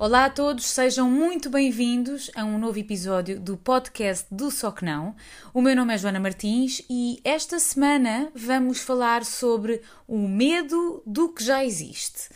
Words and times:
Olá 0.00 0.26
a 0.26 0.30
todos, 0.30 0.64
sejam 0.66 1.10
muito 1.10 1.50
bem-vindos 1.50 2.30
a 2.36 2.44
um 2.44 2.56
novo 2.56 2.78
episódio 2.78 3.40
do 3.40 3.56
podcast 3.56 4.24
do 4.30 4.48
Só 4.48 4.70
Que 4.70 4.84
Não. 4.84 5.16
O 5.52 5.60
meu 5.60 5.74
nome 5.74 5.92
é 5.92 5.98
Joana 5.98 6.20
Martins 6.20 6.80
e 6.88 7.20
esta 7.24 7.58
semana 7.58 8.30
vamos 8.32 8.78
falar 8.78 9.24
sobre 9.24 9.82
o 10.06 10.28
medo 10.28 11.02
do 11.04 11.30
que 11.30 11.42
já 11.42 11.64
existe. 11.64 12.28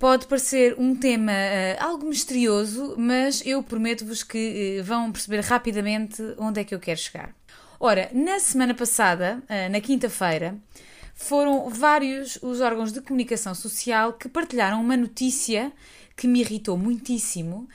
Pode 0.00 0.26
parecer 0.26 0.74
um 0.80 0.96
tema 0.96 1.30
uh, 1.30 1.84
algo 1.84 2.08
misterioso, 2.08 2.96
mas 2.98 3.40
eu 3.46 3.62
prometo-vos 3.62 4.24
que 4.24 4.78
uh, 4.80 4.84
vão 4.84 5.12
perceber 5.12 5.42
rapidamente 5.42 6.20
onde 6.36 6.60
é 6.60 6.64
que 6.64 6.74
eu 6.74 6.80
quero 6.80 6.98
chegar. 6.98 7.32
Ora, 7.78 8.10
na 8.12 8.40
semana 8.40 8.74
passada, 8.74 9.40
uh, 9.44 9.70
na 9.70 9.80
quinta-feira, 9.80 10.58
foram 11.14 11.70
vários 11.70 12.36
os 12.42 12.60
órgãos 12.60 12.92
de 12.92 13.00
comunicação 13.00 13.54
social 13.54 14.12
que 14.12 14.28
partilharam 14.28 14.80
uma 14.80 14.96
notícia 14.96 15.72
que 16.16 16.26
me 16.26 16.40
irritou 16.40 16.76
muitíssimo, 16.78 17.68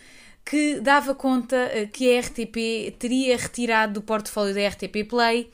que 0.44 0.80
dava 0.80 1.14
conta 1.14 1.56
eh, 1.56 1.86
que 1.86 2.18
a 2.18 2.20
RTP 2.20 2.98
teria 2.98 3.38
retirado 3.38 3.94
do 3.94 4.02
portfólio 4.02 4.54
da 4.54 4.68
RTP 4.68 5.08
Play 5.08 5.52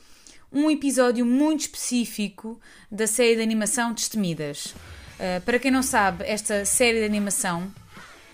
um 0.52 0.72
episódio 0.72 1.26
muito 1.26 1.62
específico 1.62 2.60
da 2.90 3.06
série 3.06 3.36
de 3.36 3.42
animação 3.42 3.94
Destemidas. 3.94 4.68
Uh, 5.20 5.42
para 5.44 5.60
quem 5.60 5.70
não 5.70 5.84
sabe, 5.84 6.24
esta 6.26 6.64
série 6.64 7.00
de 7.00 7.06
animação 7.06 7.72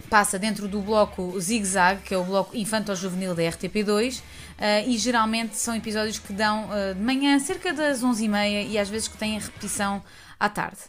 passa 0.10 0.38
dentro 0.38 0.68
do 0.68 0.80
bloco 0.80 1.40
Zig 1.40 1.66
Zag, 1.66 2.02
que 2.04 2.14
é 2.14 2.18
o 2.18 2.24
bloco 2.24 2.56
infanto-juvenil 2.56 3.34
da 3.34 3.44
RTP2, 3.44 4.22
uh, 4.58 4.90
e 4.90 4.98
geralmente 4.98 5.56
são 5.56 5.76
episódios 5.76 6.20
que 6.20 6.34
dão 6.34 6.70
uh, 6.70 6.94
de 6.94 7.02
manhã, 7.02 7.38
cerca 7.40 7.74
das 7.74 8.02
11h30, 8.02 8.70
e 8.70 8.78
às 8.78 8.90
vezes 8.90 9.08
que 9.08 9.18
têm 9.18 9.40
repetição 9.40 10.04
à 10.40 10.50
tarde. 10.50 10.80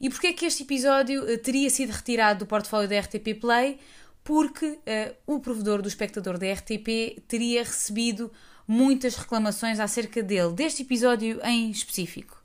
E 0.00 0.08
porquê 0.08 0.28
é 0.28 0.32
que 0.32 0.46
este 0.46 0.62
episódio 0.62 1.22
uh, 1.22 1.38
teria 1.38 1.68
sido 1.70 1.90
retirado 1.90 2.40
do 2.40 2.46
portfólio 2.46 2.88
da 2.88 2.98
RTP 2.98 3.40
Play? 3.40 3.78
Porque 4.22 4.78
o 5.26 5.40
provedor 5.40 5.80
do 5.80 5.88
espectador 5.88 6.36
da 6.36 6.52
RTP 6.52 7.22
teria 7.26 7.64
recebido 7.64 8.30
muitas 8.68 9.16
reclamações 9.16 9.80
acerca 9.80 10.22
dele, 10.22 10.52
deste 10.52 10.82
episódio 10.82 11.40
em 11.42 11.70
específico. 11.70 12.40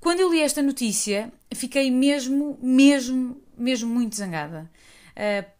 Quando 0.00 0.20
eu 0.20 0.30
li 0.30 0.40
esta 0.40 0.60
notícia, 0.60 1.32
fiquei 1.54 1.92
mesmo, 1.92 2.58
mesmo, 2.60 3.40
mesmo 3.56 3.88
muito 3.88 4.16
zangada 4.16 4.68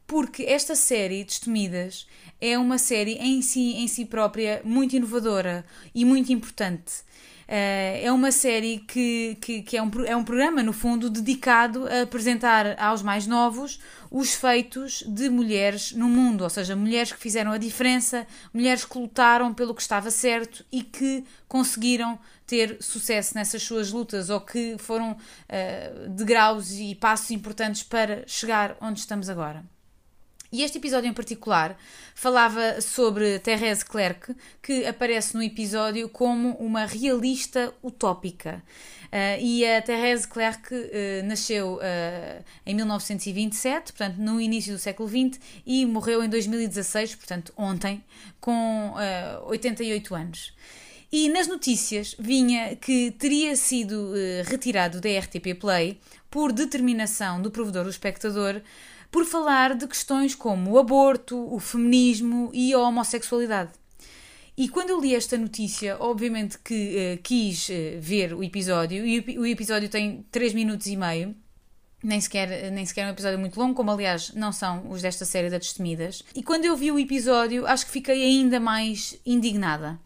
porque 0.07 0.45
esta 0.45 0.75
série, 0.75 1.25
Destemidas, 1.25 2.07
é 2.41 2.59
uma 2.59 2.79
série 2.79 3.15
em 3.15 3.43
si, 3.43 3.75
em 3.75 3.89
si 3.89 4.05
própria 4.05 4.61
muito 4.65 4.95
inovadora 4.95 5.65
e 5.95 6.05
muito 6.05 6.33
importante. 6.33 7.07
Uh, 7.47 8.03
é 8.03 8.11
uma 8.11 8.33
série 8.33 8.79
que, 8.81 9.39
que, 9.41 9.63
que, 9.63 9.77
é, 9.77 9.83
um, 9.83 9.91
é 10.05 10.17
um 10.17 10.25
programa, 10.25 10.65
no 10.65 10.73
fundo, 10.73 11.09
dedicado 11.09 11.87
a 11.87 12.03
apresentar 12.03 12.77
aos 12.77 13.03
mais 13.03 13.25
novos 13.25 13.79
os 14.11 14.35
feitos 14.35 15.05
de 15.07 15.29
mulheres 15.29 15.93
no 15.93 16.09
mundo, 16.09 16.43
ou 16.43 16.51
seja, 16.51 16.75
mulheres 16.75 17.13
que 17.13 17.21
fizeram 17.21 17.53
a 17.53 17.59
diferença, 17.59 18.27
mulheres 18.53 18.85
que 18.85 18.99
lutaram 18.99 19.55
pelo 19.55 19.77
que 19.77 19.83
estava 19.83 20.11
certo 20.11 20.65
e 20.73 20.83
que 20.83 21.25
conseguiram 21.47 22.19
ter 22.45 22.79
sucesso 22.81 23.37
nessas 23.37 23.63
suas 23.63 23.93
lutas 23.93 24.29
ou 24.29 24.41
que 24.41 24.77
foram 24.79 25.13
uh, 25.13 26.09
degraus 26.11 26.73
e 26.73 26.97
passos 26.97 27.31
importantes 27.31 27.85
para 27.85 28.25
chegar 28.27 28.77
onde 28.81 28.99
estamos 28.99 29.29
agora. 29.29 29.76
E 30.57 30.63
este 30.63 30.79
episódio 30.79 31.07
em 31.07 31.13
particular 31.13 31.77
falava 32.15 32.81
sobre 32.81 33.39
Thérèse 33.41 33.85
Clerc, 33.85 34.35
que 34.63 34.87
aparece 34.87 35.35
no 35.35 35.43
episódio 35.43 36.09
como 36.09 36.53
uma 36.53 36.87
realista 36.87 37.75
utópica. 37.85 38.63
Uh, 39.13 39.39
e 39.39 39.67
a 39.67 39.83
Thérèse 39.83 40.27
Clerc 40.27 40.75
uh, 40.75 41.27
nasceu 41.27 41.75
uh, 41.75 42.45
em 42.65 42.75
1927, 42.75 43.93
portanto, 43.93 44.17
no 44.17 44.41
início 44.41 44.73
do 44.73 44.79
século 44.79 45.07
XX, 45.07 45.39
e 45.67 45.85
morreu 45.85 46.25
em 46.25 46.29
2016, 46.31 47.17
portanto, 47.17 47.53
ontem, 47.55 48.03
com 48.41 48.95
88 49.49 50.15
anos. 50.15 50.55
E 51.13 51.29
nas 51.29 51.47
notícias 51.47 52.17
vinha 52.19 52.77
que 52.77 53.11
teria 53.11 53.55
sido 53.57 54.15
retirado 54.47 55.03
da 55.03 55.19
RTP 55.19 55.55
Play 55.61 56.01
por 56.31 56.51
determinação 56.51 57.43
do 57.43 57.51
provedor 57.51 57.85
do 57.85 57.91
espectador 57.91 58.63
por 59.11 59.25
falar 59.25 59.75
de 59.75 59.87
questões 59.87 60.35
como 60.35 60.73
o 60.73 60.79
aborto, 60.79 61.37
o 61.53 61.59
feminismo 61.59 62.51
e 62.53 62.73
a 62.73 62.79
homossexualidade. 62.79 63.71
E 64.57 64.69
quando 64.69 64.91
eu 64.91 65.01
li 65.01 65.15
esta 65.15 65.37
notícia, 65.37 65.97
obviamente 66.01 66.59
que 66.59 67.19
uh, 67.19 67.23
quis 67.23 67.69
uh, 67.69 68.01
ver 68.01 68.33
o 68.33 68.43
episódio, 68.43 69.07
e 69.07 69.21
o, 69.21 69.41
o 69.43 69.47
episódio 69.47 69.89
tem 69.89 70.25
3 70.31 70.55
minutos 70.55 70.87
e 70.87 70.97
meio, 70.97 71.37
nem 72.03 72.21
sequer, 72.21 72.71
nem 72.71 72.87
sequer 72.87 73.03
é 73.03 73.07
um 73.07 73.11
episódio 73.11 73.39
muito 73.39 73.59
longo, 73.59 73.75
como 73.75 73.91
aliás 73.91 74.33
não 74.35 74.53
são 74.53 74.89
os 74.91 75.03
desta 75.03 75.25
série 75.25 75.51
da 75.51 75.59
Destemidas. 75.59 76.23
E 76.35 76.43
quando 76.43 76.65
eu 76.65 76.77
vi 76.77 76.91
o 76.93 76.99
episódio, 76.99 77.67
acho 77.67 77.85
que 77.85 77.93
fiquei 77.93 78.23
ainda 78.23 78.61
mais 78.61 79.19
indignada. 79.27 79.99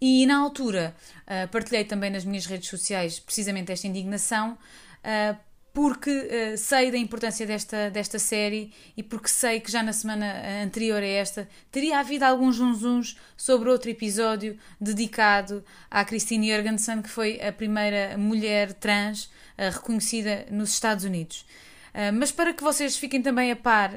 E 0.00 0.26
na 0.26 0.38
altura 0.38 0.94
uh, 1.22 1.48
partilhei 1.48 1.84
também 1.84 2.10
nas 2.10 2.24
minhas 2.24 2.46
redes 2.46 2.68
sociais 2.68 3.18
precisamente 3.20 3.70
esta 3.72 3.86
indignação, 3.86 4.52
uh, 4.52 5.36
porque 5.74 6.08
uh, 6.08 6.56
sei 6.56 6.92
da 6.92 6.96
importância 6.96 7.44
desta, 7.44 7.90
desta 7.90 8.16
série 8.16 8.72
e 8.96 9.02
porque 9.02 9.26
sei 9.28 9.58
que 9.58 9.70
já 9.70 9.82
na 9.82 9.92
semana 9.92 10.62
anterior 10.62 11.02
a 11.02 11.06
esta 11.06 11.48
teria 11.72 11.98
havido 11.98 12.24
alguns 12.24 12.56
zunzuns 12.56 13.18
sobre 13.36 13.68
outro 13.68 13.90
episódio 13.90 14.56
dedicado 14.80 15.64
à 15.90 16.04
Christine 16.04 16.52
Jorgensen, 16.52 17.02
que 17.02 17.10
foi 17.10 17.40
a 17.42 17.52
primeira 17.52 18.16
mulher 18.16 18.72
trans 18.72 19.24
uh, 19.24 19.72
reconhecida 19.72 20.46
nos 20.48 20.70
Estados 20.70 21.04
Unidos. 21.04 21.44
Uh, 21.92 22.14
mas 22.14 22.30
para 22.30 22.54
que 22.54 22.62
vocês 22.62 22.96
fiquem 22.96 23.20
também 23.20 23.50
a 23.50 23.56
par 23.56 23.90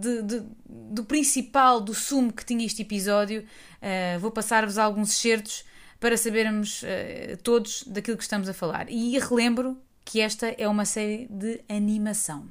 de, 0.00 0.22
de, 0.22 0.42
do 0.64 1.04
principal, 1.04 1.80
do 1.80 1.94
sumo 1.94 2.32
que 2.32 2.44
tinha 2.44 2.64
este 2.64 2.82
episódio, 2.82 3.44
vou 4.20 4.30
passar-vos 4.30 4.78
alguns 4.78 5.10
excertos 5.10 5.64
para 6.00 6.16
sabermos 6.16 6.82
todos 7.42 7.84
daquilo 7.84 8.16
que 8.16 8.22
estamos 8.22 8.48
a 8.48 8.52
falar. 8.52 8.86
E 8.88 9.18
relembro 9.18 9.80
que 10.08 10.22
esta 10.22 10.54
é 10.56 10.66
uma 10.66 10.86
série 10.86 11.26
de 11.28 11.60
animação. 11.68 12.48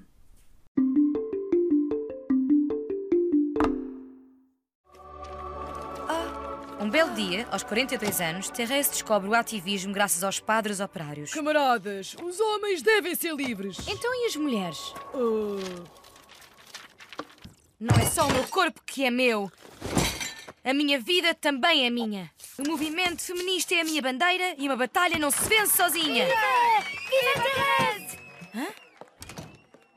Ah, 6.07 6.77
um 6.79 6.87
belo 6.87 7.15
dia, 7.15 7.47
aos 7.49 7.63
42 7.63 8.21
anos, 8.21 8.49
Therese 8.51 8.91
descobre 8.91 9.27
o 9.27 9.33
ativismo 9.33 9.91
graças 9.91 10.23
aos 10.23 10.39
padres 10.39 10.79
operários. 10.79 11.33
Camaradas, 11.33 12.15
os 12.21 12.39
homens 12.39 12.83
devem 12.83 13.15
ser 13.15 13.33
livres. 13.33 13.79
Então 13.87 14.13
e 14.13 14.27
as 14.27 14.35
mulheres? 14.35 14.93
Uh... 15.15 15.83
Não 17.79 17.95
é 17.95 18.05
só 18.05 18.27
o 18.27 18.31
meu 18.31 18.43
corpo 18.49 18.83
que 18.85 19.03
é 19.03 19.09
meu. 19.09 19.51
A 20.63 20.73
minha 20.75 20.99
vida 20.99 21.33
também 21.33 21.87
é 21.87 21.89
minha. 21.89 22.29
O 22.59 22.69
movimento 22.69 23.19
feminista 23.19 23.73
é 23.73 23.81
a 23.81 23.83
minha 23.83 24.01
bandeira 24.01 24.53
e 24.59 24.67
uma 24.67 24.75
batalha 24.75 25.17
não 25.17 25.31
se 25.31 25.47
vence 25.49 25.75
sozinha. 25.75 26.25
Viva 26.25 26.76
Therese! 27.43 28.17
Hã? 28.55 28.67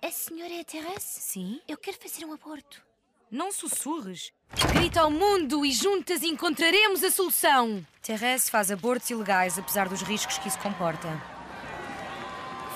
A 0.02 0.10
senhora 0.10 0.52
é 0.52 0.60
a 0.60 0.64
Therese? 0.64 1.20
Sim. 1.20 1.60
Eu 1.68 1.76
quero 1.76 1.96
fazer 1.98 2.24
um 2.24 2.32
aborto. 2.32 2.82
Não 3.30 3.52
sussurres. 3.52 4.32
Grita 4.72 5.02
ao 5.02 5.10
mundo 5.10 5.64
e 5.64 5.70
juntas 5.70 6.22
encontraremos 6.22 7.04
a 7.04 7.10
solução. 7.10 7.86
Therese 8.02 8.50
faz 8.50 8.70
abortos 8.70 9.10
ilegais 9.10 9.58
apesar 9.58 9.88
dos 9.88 10.02
riscos 10.02 10.38
que 10.38 10.48
isso 10.48 10.58
comporta. 10.58 11.08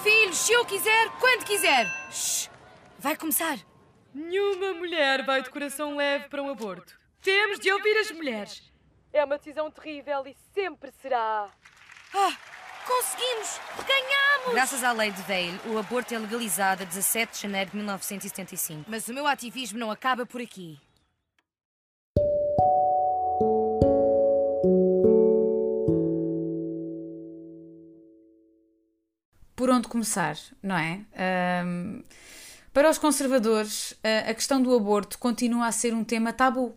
Filhos, 0.02 0.36
se 0.38 0.52
eu 0.52 0.64
quiser, 0.64 1.10
quando 1.18 1.44
quiser. 1.44 1.86
Shhh. 2.12 2.48
Vai 2.98 3.16
começar. 3.16 3.58
Nenhuma 4.14 4.74
mulher 4.74 5.24
vai 5.24 5.42
de 5.42 5.50
coração 5.50 5.96
leve 5.96 6.28
para 6.28 6.42
um 6.42 6.50
aborto. 6.50 6.98
Temos 7.20 7.58
de 7.58 7.72
ouvir 7.72 7.96
as 7.98 8.10
mulheres. 8.12 8.62
É 9.12 9.24
uma 9.24 9.38
decisão 9.38 9.70
terrível 9.70 10.24
e 10.26 10.34
sempre 10.52 10.92
será. 11.00 11.50
Ah, 12.14 12.36
conseguimos! 12.86 13.60
Ganhamos! 13.86 14.54
Graças 14.54 14.84
à 14.84 14.92
lei 14.92 15.10
de 15.10 15.22
Vail, 15.22 15.58
o 15.66 15.78
aborto 15.78 16.14
é 16.14 16.18
legalizado 16.18 16.82
a 16.82 16.86
17 16.86 17.34
de 17.34 17.42
janeiro 17.42 17.70
de 17.70 17.76
1975. 17.76 18.84
Mas 18.88 19.08
o 19.08 19.14
meu 19.14 19.26
ativismo 19.26 19.78
não 19.78 19.90
acaba 19.90 20.26
por 20.26 20.40
aqui. 20.40 20.78
Por 29.56 29.70
onde 29.70 29.88
começar, 29.88 30.36
não 30.62 30.76
é? 30.76 31.00
Um, 31.64 32.02
para 32.72 32.90
os 32.90 32.98
conservadores, 32.98 33.94
a 34.28 34.34
questão 34.34 34.60
do 34.60 34.74
aborto 34.74 35.18
continua 35.18 35.68
a 35.68 35.72
ser 35.72 35.94
um 35.94 36.04
tema 36.04 36.32
tabu. 36.32 36.76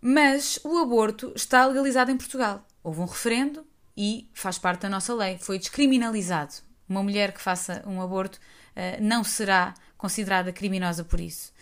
Mas 0.00 0.60
o 0.62 0.78
aborto 0.78 1.32
está 1.34 1.66
legalizado 1.66 2.10
em 2.10 2.16
Portugal. 2.16 2.64
Houve 2.84 3.00
um 3.00 3.06
referendo 3.06 3.66
e 3.98 4.30
faz 4.32 4.58
parte 4.58 4.82
da 4.82 4.88
nossa 4.88 5.12
lei. 5.12 5.36
Foi 5.38 5.58
descriminalizado. 5.58 6.54
Uma 6.88 7.02
mulher 7.02 7.32
que 7.32 7.40
faça 7.40 7.82
um 7.84 8.00
aborto 8.00 8.38
uh, 8.38 9.02
não 9.02 9.24
será 9.24 9.74
considerada 9.96 10.52
criminosa 10.52 11.02
por 11.02 11.18
isso. 11.18 11.52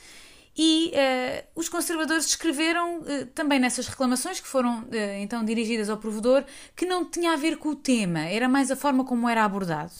E 0.59 0.91
uh, 0.91 1.61
os 1.61 1.69
conservadores 1.69 2.27
escreveram 2.27 3.01
uh, 3.01 3.27
também 3.35 3.59
nessas 3.59 3.89
reclamações 3.89 4.39
que 4.39 4.47
foram 4.47 4.81
uh, 4.81 4.89
então 5.19 5.45
dirigidas 5.45 5.91
ao 5.91 5.97
provedor 5.97 6.45
que 6.75 6.87
não 6.87 7.05
tinha 7.05 7.33
a 7.33 7.37
ver 7.37 7.57
com 7.57 7.71
o 7.71 7.75
tema, 7.75 8.21
era 8.21 8.49
mais 8.49 8.71
a 8.71 8.77
forma 8.77 9.05
como 9.05 9.29
era 9.29 9.45
abordado. 9.45 9.93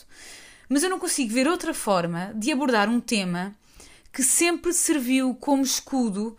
Mas 0.69 0.83
eu 0.83 0.91
não 0.91 0.99
consigo 0.99 1.33
ver 1.33 1.49
outra 1.49 1.73
forma 1.73 2.33
de 2.35 2.53
abordar 2.53 2.89
um 2.89 3.01
tema 3.01 3.55
que 4.13 4.23
sempre 4.23 4.73
serviu 4.73 5.35
como 5.35 5.63
escudo 5.63 6.37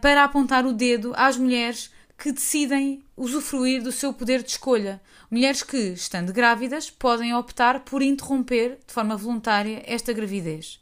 para 0.00 0.22
apontar 0.22 0.64
o 0.64 0.72
dedo 0.72 1.12
às 1.16 1.36
mulheres 1.36 1.90
que 2.20 2.32
decidem 2.32 3.02
usufruir 3.16 3.82
do 3.82 3.90
seu 3.90 4.12
poder 4.12 4.42
de 4.42 4.50
escolha. 4.50 5.00
Mulheres 5.30 5.62
que, 5.62 5.78
estando 5.94 6.34
grávidas, 6.34 6.90
podem 6.90 7.34
optar 7.34 7.80
por 7.80 8.02
interromper 8.02 8.78
de 8.86 8.92
forma 8.92 9.16
voluntária 9.16 9.82
esta 9.86 10.12
gravidez. 10.12 10.78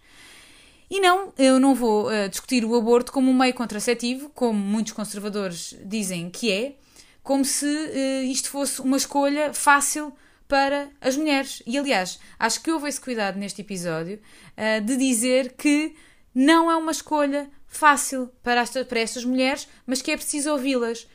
E 0.91 1.01
não, 1.01 1.33
eu 1.39 1.61
não 1.61 1.77
vou 1.77 2.09
uh, 2.09 2.29
discutir 2.29 2.65
o 2.65 2.75
aborto 2.75 3.13
como 3.13 3.31
um 3.31 3.35
meio 3.35 3.55
contraceptivo, 3.55 4.31
como 4.31 4.59
muitos 4.59 4.93
conservadores 4.93 5.77
dizem 5.85 6.29
que 6.29 6.51
é, 6.51 6.75
como 7.23 7.45
se 7.45 7.67
uh, 7.67 8.25
isto 8.25 8.51
fosse 8.51 8.81
uma 8.81 8.97
escolha 8.97 9.55
fácil 9.55 10.13
para 10.49 10.91
as 11.01 11.17
mulheres. 11.17 11.63
E 11.65 11.79
aliás, 11.79 12.19
acho 12.37 12.61
que 12.63 12.73
houve 12.73 12.89
esse 12.89 13.01
cuidado 13.01 13.39
neste 13.39 13.61
episódio 13.61 14.19
uh, 14.57 14.85
de 14.85 14.97
dizer 14.97 15.53
que 15.53 15.95
não 16.35 16.69
é 16.69 16.75
uma 16.75 16.91
escolha 16.91 17.49
fácil 17.69 18.29
para, 18.43 18.65
para 18.89 18.99
estas 18.99 19.25
mulheres, 19.25 19.69
mas 19.87 20.03
que 20.03 20.11
é 20.11 20.17
preciso 20.17 20.51
ouvi-las. 20.51 21.07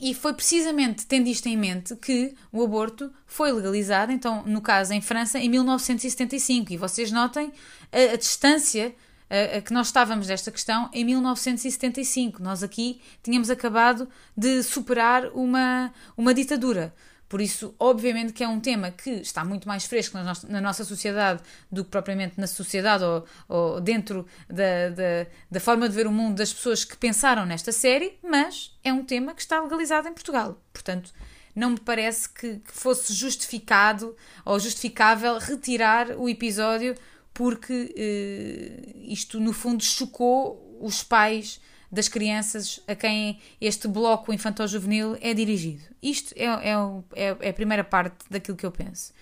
E 0.00 0.12
foi 0.12 0.34
precisamente 0.34 1.06
tendo 1.06 1.28
isto 1.28 1.46
em 1.46 1.56
mente 1.56 1.94
que 1.96 2.34
o 2.50 2.62
aborto 2.62 3.12
foi 3.26 3.52
legalizado, 3.52 4.10
então, 4.10 4.42
no 4.44 4.60
caso 4.60 4.92
em 4.92 5.00
França, 5.00 5.38
em 5.38 5.48
1975. 5.48 6.72
E 6.72 6.76
vocês 6.76 7.12
notem 7.12 7.52
a, 7.92 8.14
a 8.14 8.16
distância 8.16 8.94
a, 9.30 9.58
a, 9.58 9.60
que 9.60 9.72
nós 9.72 9.86
estávamos 9.86 10.26
desta 10.26 10.50
questão 10.50 10.90
em 10.92 11.04
1975. 11.04 12.42
Nós 12.42 12.62
aqui 12.62 13.00
tínhamos 13.22 13.50
acabado 13.50 14.08
de 14.36 14.62
superar 14.62 15.26
uma, 15.32 15.92
uma 16.16 16.34
ditadura. 16.34 16.92
Por 17.34 17.40
isso, 17.40 17.74
obviamente, 17.80 18.32
que 18.32 18.44
é 18.44 18.48
um 18.48 18.60
tema 18.60 18.92
que 18.92 19.10
está 19.10 19.44
muito 19.44 19.66
mais 19.66 19.86
fresco 19.86 20.16
na, 20.16 20.32
na 20.48 20.60
nossa 20.60 20.84
sociedade 20.84 21.42
do 21.68 21.82
que 21.82 21.90
propriamente 21.90 22.38
na 22.38 22.46
sociedade 22.46 23.02
ou, 23.02 23.26
ou 23.48 23.80
dentro 23.80 24.24
da, 24.48 24.90
da, 24.90 25.26
da, 25.50 25.58
forma 25.58 25.88
de 25.88 25.96
ver 25.96 26.06
o 26.06 26.12
mundo 26.12 26.36
das 26.36 26.52
pessoas 26.52 26.84
que 26.84 26.96
pensaram 26.96 27.44
nesta 27.44 27.72
série, 27.72 28.16
mas 28.22 28.78
é 28.84 28.92
um 28.92 29.04
tema 29.04 29.34
que 29.34 29.40
está 29.40 29.60
legalizado 29.60 30.06
em 30.06 30.12
Portugal. 30.12 30.62
Portanto, 30.72 31.12
não 31.56 31.70
me 31.70 31.80
parece 31.80 32.28
que, 32.28 32.58
que 32.58 32.72
fosse 32.72 33.12
justificado 33.12 34.16
ou 34.44 34.60
justificável 34.60 35.36
retirar 35.36 36.12
o 36.16 36.28
episódio 36.28 36.94
porque 37.32 37.92
eh, 37.96 38.92
isto, 39.08 39.40
no 39.40 39.52
fundo, 39.52 39.82
chocou 39.82 40.78
os 40.80 41.02
pais 41.02 41.60
das 41.94 42.08
crianças 42.08 42.80
a 42.86 42.94
quem 42.94 43.38
este 43.60 43.88
bloco 43.88 44.32
infantil-juvenil 44.32 45.16
é 45.20 45.32
dirigido. 45.32 45.82
Isto 46.02 46.34
é, 46.36 46.44
é, 46.44 46.72
é, 47.14 47.36
é, 47.40 47.48
a 47.48 47.52
primeira 47.52 47.84
parte 47.84 48.16
daquilo 48.28 48.56
que 48.56 48.66
eu 48.66 48.72
penso. 48.72 49.12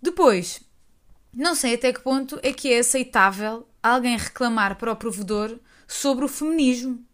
Depois, 0.00 0.60
não 1.32 1.54
sei 1.54 1.74
até 1.74 1.92
que 1.92 2.00
ponto 2.00 2.40
é 2.42 2.52
que 2.52 2.72
é 2.72 2.78
aceitável 2.78 3.68
alguém 3.82 4.16
reclamar 4.16 4.76
para 4.76 4.92
o 4.92 4.96
provedor 4.96 5.58
sobre 5.86 6.24
o 6.24 6.28
feminismo. 6.28 7.04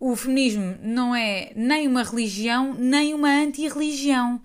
O 0.00 0.16
feminismo 0.16 0.76
não 0.82 1.14
é 1.14 1.52
nem 1.54 1.86
uma 1.86 2.02
religião, 2.02 2.74
nem 2.74 3.14
uma 3.14 3.28
anti-religião. 3.28 4.42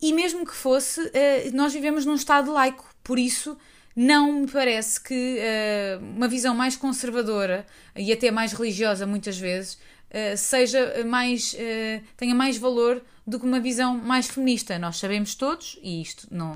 E 0.00 0.12
mesmo 0.12 0.44
que 0.44 0.54
fosse, 0.54 1.10
eh, 1.14 1.50
nós 1.52 1.72
vivemos 1.72 2.04
num 2.04 2.14
Estado 2.14 2.52
laico, 2.52 2.84
por 3.02 3.18
isso 3.18 3.56
não 3.96 4.40
me 4.42 4.46
parece 4.46 5.00
que 5.00 5.38
uh, 5.38 6.04
uma 6.14 6.28
visão 6.28 6.54
mais 6.54 6.76
conservadora 6.76 7.66
e 7.96 8.12
até 8.12 8.30
mais 8.30 8.52
religiosa, 8.52 9.06
muitas 9.06 9.38
vezes, 9.38 9.74
uh, 10.10 10.36
seja 10.36 11.02
mais, 11.06 11.54
uh, 11.54 12.04
tenha 12.14 12.34
mais 12.34 12.58
valor 12.58 13.02
do 13.26 13.40
que 13.40 13.46
uma 13.46 13.58
visão 13.58 13.96
mais 13.96 14.26
feminista. 14.28 14.78
Nós 14.78 14.98
sabemos 14.98 15.34
todos, 15.34 15.78
e 15.82 16.02
isto 16.02 16.28
não 16.30 16.54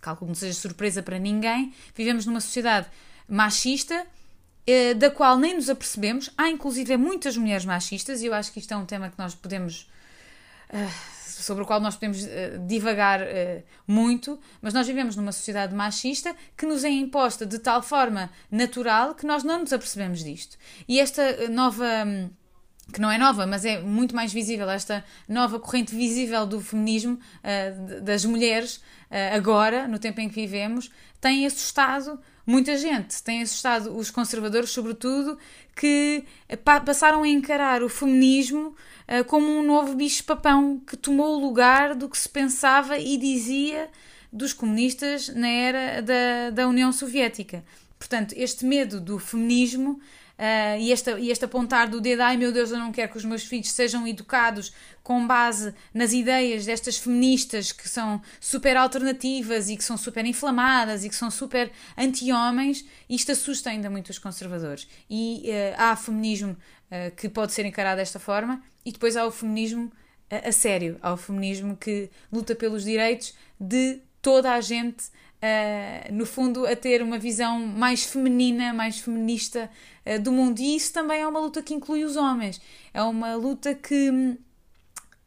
calculo 0.00 0.28
não 0.28 0.34
seja 0.34 0.52
surpresa 0.52 1.02
para 1.02 1.18
ninguém, 1.18 1.72
vivemos 1.94 2.26
numa 2.26 2.40
sociedade 2.40 2.88
machista 3.28 4.06
da 4.96 5.10
qual 5.10 5.38
nem 5.38 5.54
nos 5.54 5.70
apercebemos. 5.70 6.30
Há 6.36 6.50
inclusive 6.50 6.96
muitas 6.96 7.36
mulheres 7.36 7.64
machistas, 7.64 8.20
e 8.20 8.26
eu 8.26 8.34
acho 8.34 8.52
que 8.52 8.58
isto 8.58 8.74
é 8.74 8.76
um 8.76 8.84
tema 8.84 9.08
que 9.08 9.18
nós 9.18 9.34
podemos 9.34 9.88
sobre 11.42 11.62
o 11.62 11.66
qual 11.66 11.80
nós 11.80 11.94
podemos 11.94 12.22
uh, 12.22 12.28
divagar 12.66 13.20
uh, 13.20 13.62
muito, 13.86 14.38
mas 14.60 14.74
nós 14.74 14.86
vivemos 14.86 15.16
numa 15.16 15.32
sociedade 15.32 15.74
machista 15.74 16.34
que 16.56 16.66
nos 16.66 16.84
é 16.84 16.88
imposta 16.88 17.46
de 17.46 17.58
tal 17.58 17.82
forma 17.82 18.30
natural 18.50 19.14
que 19.14 19.26
nós 19.26 19.42
não 19.44 19.60
nos 19.60 19.72
apercebemos 19.72 20.22
disto. 20.22 20.56
E 20.86 21.00
esta 21.00 21.22
eh, 21.22 21.48
nova. 21.48 21.84
Um, 22.06 22.30
que 22.90 23.02
não 23.02 23.10
é 23.10 23.18
nova, 23.18 23.46
mas 23.46 23.66
é 23.66 23.78
muito 23.80 24.16
mais 24.16 24.32
visível, 24.32 24.70
esta 24.70 25.04
nova 25.28 25.60
corrente 25.60 25.94
visível 25.94 26.46
do 26.46 26.58
feminismo 26.58 27.18
uh, 27.44 28.00
das 28.00 28.24
mulheres, 28.24 28.80
agora, 29.34 29.86
no 29.86 29.98
tempo 29.98 30.22
em 30.22 30.28
que 30.30 30.34
vivemos, 30.34 30.90
tem 31.20 31.44
assustado 31.44 32.18
muita 32.48 32.78
gente, 32.78 33.22
tem 33.22 33.42
assustado 33.42 33.94
os 33.94 34.10
conservadores, 34.10 34.70
sobretudo, 34.70 35.36
que 35.76 36.24
passaram 36.64 37.22
a 37.22 37.28
encarar 37.28 37.82
o 37.82 37.90
feminismo 37.90 38.74
uh, 39.06 39.22
como 39.26 39.46
um 39.46 39.62
novo 39.62 39.94
bicho-papão 39.94 40.80
que 40.86 40.96
tomou 40.96 41.36
o 41.36 41.40
lugar 41.40 41.94
do 41.94 42.08
que 42.08 42.16
se 42.16 42.28
pensava 42.28 42.96
e 42.98 43.18
dizia 43.18 43.90
dos 44.32 44.54
comunistas 44.54 45.28
na 45.28 45.46
era 45.46 46.00
da, 46.00 46.50
da 46.50 46.68
União 46.68 46.90
Soviética. 46.90 47.62
Portanto, 47.98 48.32
este 48.34 48.64
medo 48.64 48.98
do 48.98 49.18
feminismo 49.18 50.00
Uh, 50.38 50.78
e, 50.78 50.92
este, 50.92 51.10
e 51.18 51.32
este 51.32 51.44
apontar 51.44 51.88
do 51.88 52.00
dedo, 52.00 52.20
ai 52.20 52.36
meu 52.36 52.52
Deus, 52.52 52.70
eu 52.70 52.78
não 52.78 52.92
quero 52.92 53.10
que 53.10 53.18
os 53.18 53.24
meus 53.24 53.42
filhos 53.42 53.72
sejam 53.72 54.06
educados 54.06 54.72
com 55.02 55.26
base 55.26 55.74
nas 55.92 56.12
ideias 56.12 56.64
destas 56.64 56.96
feministas 56.96 57.72
que 57.72 57.88
são 57.88 58.22
super 58.38 58.76
alternativas 58.76 59.68
e 59.68 59.76
que 59.76 59.82
são 59.82 59.96
super 59.96 60.24
inflamadas 60.24 61.04
e 61.04 61.08
que 61.08 61.16
são 61.16 61.28
super 61.28 61.72
anti-homens, 61.96 62.84
isto 63.10 63.32
assusta 63.32 63.70
ainda 63.70 63.90
muito 63.90 64.10
os 64.10 64.18
conservadores. 64.20 64.86
E 65.10 65.42
uh, 65.46 65.74
há 65.76 65.96
feminismo 65.96 66.52
uh, 66.52 67.14
que 67.16 67.28
pode 67.28 67.52
ser 67.52 67.66
encarado 67.66 67.96
desta 67.96 68.20
forma, 68.20 68.62
e 68.84 68.92
depois 68.92 69.16
há 69.16 69.26
o 69.26 69.32
feminismo 69.32 69.90
a, 70.30 70.50
a 70.50 70.52
sério, 70.52 70.98
há 71.02 71.12
o 71.12 71.16
feminismo 71.16 71.76
que 71.76 72.10
luta 72.32 72.54
pelos 72.54 72.84
direitos 72.84 73.34
de 73.58 74.00
toda 74.22 74.52
a 74.52 74.60
gente 74.60 75.06
Uh, 75.40 76.12
no 76.12 76.26
fundo, 76.26 76.66
a 76.66 76.74
ter 76.74 77.00
uma 77.00 77.16
visão 77.16 77.60
mais 77.60 78.02
feminina, 78.02 78.74
mais 78.74 78.98
feminista 78.98 79.70
uh, 80.04 80.20
do 80.20 80.32
mundo. 80.32 80.58
E 80.58 80.74
isso 80.74 80.92
também 80.92 81.20
é 81.20 81.26
uma 81.28 81.38
luta 81.38 81.62
que 81.62 81.72
inclui 81.72 82.02
os 82.02 82.16
homens. 82.16 82.60
É 82.92 83.00
uma 83.02 83.36
luta 83.36 83.72
que 83.72 84.10
hum, 84.10 84.36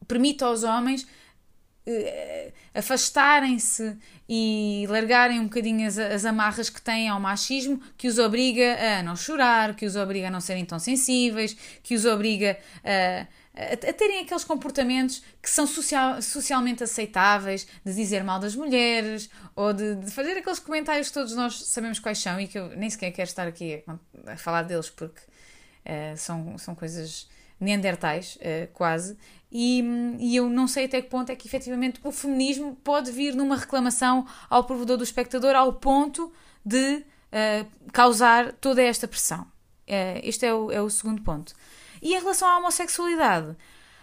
permite 0.06 0.44
aos 0.44 0.63
homens 0.63 1.04
uh, 1.04 2.54
afastarem-se 2.74 3.97
e 4.28 4.85
largarem 4.90 5.40
um 5.40 5.45
bocadinho 5.45 5.88
as, 5.88 5.97
as, 5.97 6.26
amarras 6.26 6.69
que 6.69 6.81
têm 6.81 7.07
ao 7.07 7.19
machismo, 7.19 7.81
que 7.97 8.07
os 8.07 8.19
obriga 8.19 9.00
a 9.00 9.04
não 9.04 9.16
chorar, 9.16 9.76
que 9.76 9.85
os 9.85 9.95
obriga 9.95 10.28
a 10.28 10.31
não 10.31 10.42
serem 10.42 10.66
tão 10.66 10.80
sensíveis, 10.80 11.56
que 11.81 11.95
os 11.95 12.06
obriga 12.06 12.57
a 12.83 13.28
a, 13.54 13.94
terem 13.94 14.20
aqueles 14.20 14.44
comportamentos 14.44 15.24
que 15.42 15.50
são 15.50 15.68
social, 15.68 16.22
socialmente 16.22 16.84
aceitáveis, 16.84 17.68
de 17.86 17.94
dizer 17.94 18.24
mal 18.24 18.40
das 18.40 18.56
mulheres, 18.56 19.30
ou 19.56 19.74
de, 19.74 19.96
de, 19.96 20.12
fazer 20.12 20.38
aqueles 20.38 20.60
comentários 20.60 21.10
que 21.10 21.14
todos 21.14 21.36
nós 21.36 21.64
sabemos 21.66 22.00
quais 22.00 22.20
são 22.20 22.40
e 22.40 22.48
que 22.48 22.58
eu 22.58 22.70
nem 22.78 22.90
sequer 22.90 23.12
quero 23.12 23.30
estar 23.30 23.48
aqui 23.48 23.84
a, 23.88 24.34
a 24.34 24.38
falar 24.38 24.64
deles 24.64 24.90
porque 24.90 25.22
uh, 25.22 26.18
são, 26.18 26.58
são 26.58 26.74
coisas 26.74 27.30
neandertais, 27.60 28.38
uh, 28.38 28.72
quase, 28.74 29.18
e, 29.52 29.84
e, 30.18 30.36
eu 30.38 30.50
não 30.50 30.66
sei 30.66 30.86
até 30.86 31.02
que 31.02 31.10
ponto 31.10 31.30
é 31.30 31.36
que 31.36 31.46
efetivamente 31.46 32.00
o 32.06 32.12
feminismo 32.12 32.78
pode 32.84 33.12
vir 33.12 33.36
numa 33.36 33.58
reclamação 33.58 34.26
ao 34.50 34.64
provedor 34.64 34.96
do 34.96 35.04
espectador 35.04 35.56
ao 35.56 35.74
ponto 35.74 36.31
de 36.66 37.04
uh, 37.31 37.92
causar 37.92 38.54
toda 38.54 38.81
esta 38.81 39.10
pressão. 39.10 39.42
Uh, 39.42 40.24
este 40.24 40.46
é 40.46 40.54
o, 40.54 40.72
é 40.72 40.81
o 40.81 40.90
segundo 40.90 41.22
ponto. 41.22 41.54
E 42.02 42.14
em 42.16 42.20
relação 42.20 42.48
à 42.48 42.58
homossexualidade, 42.58 43.56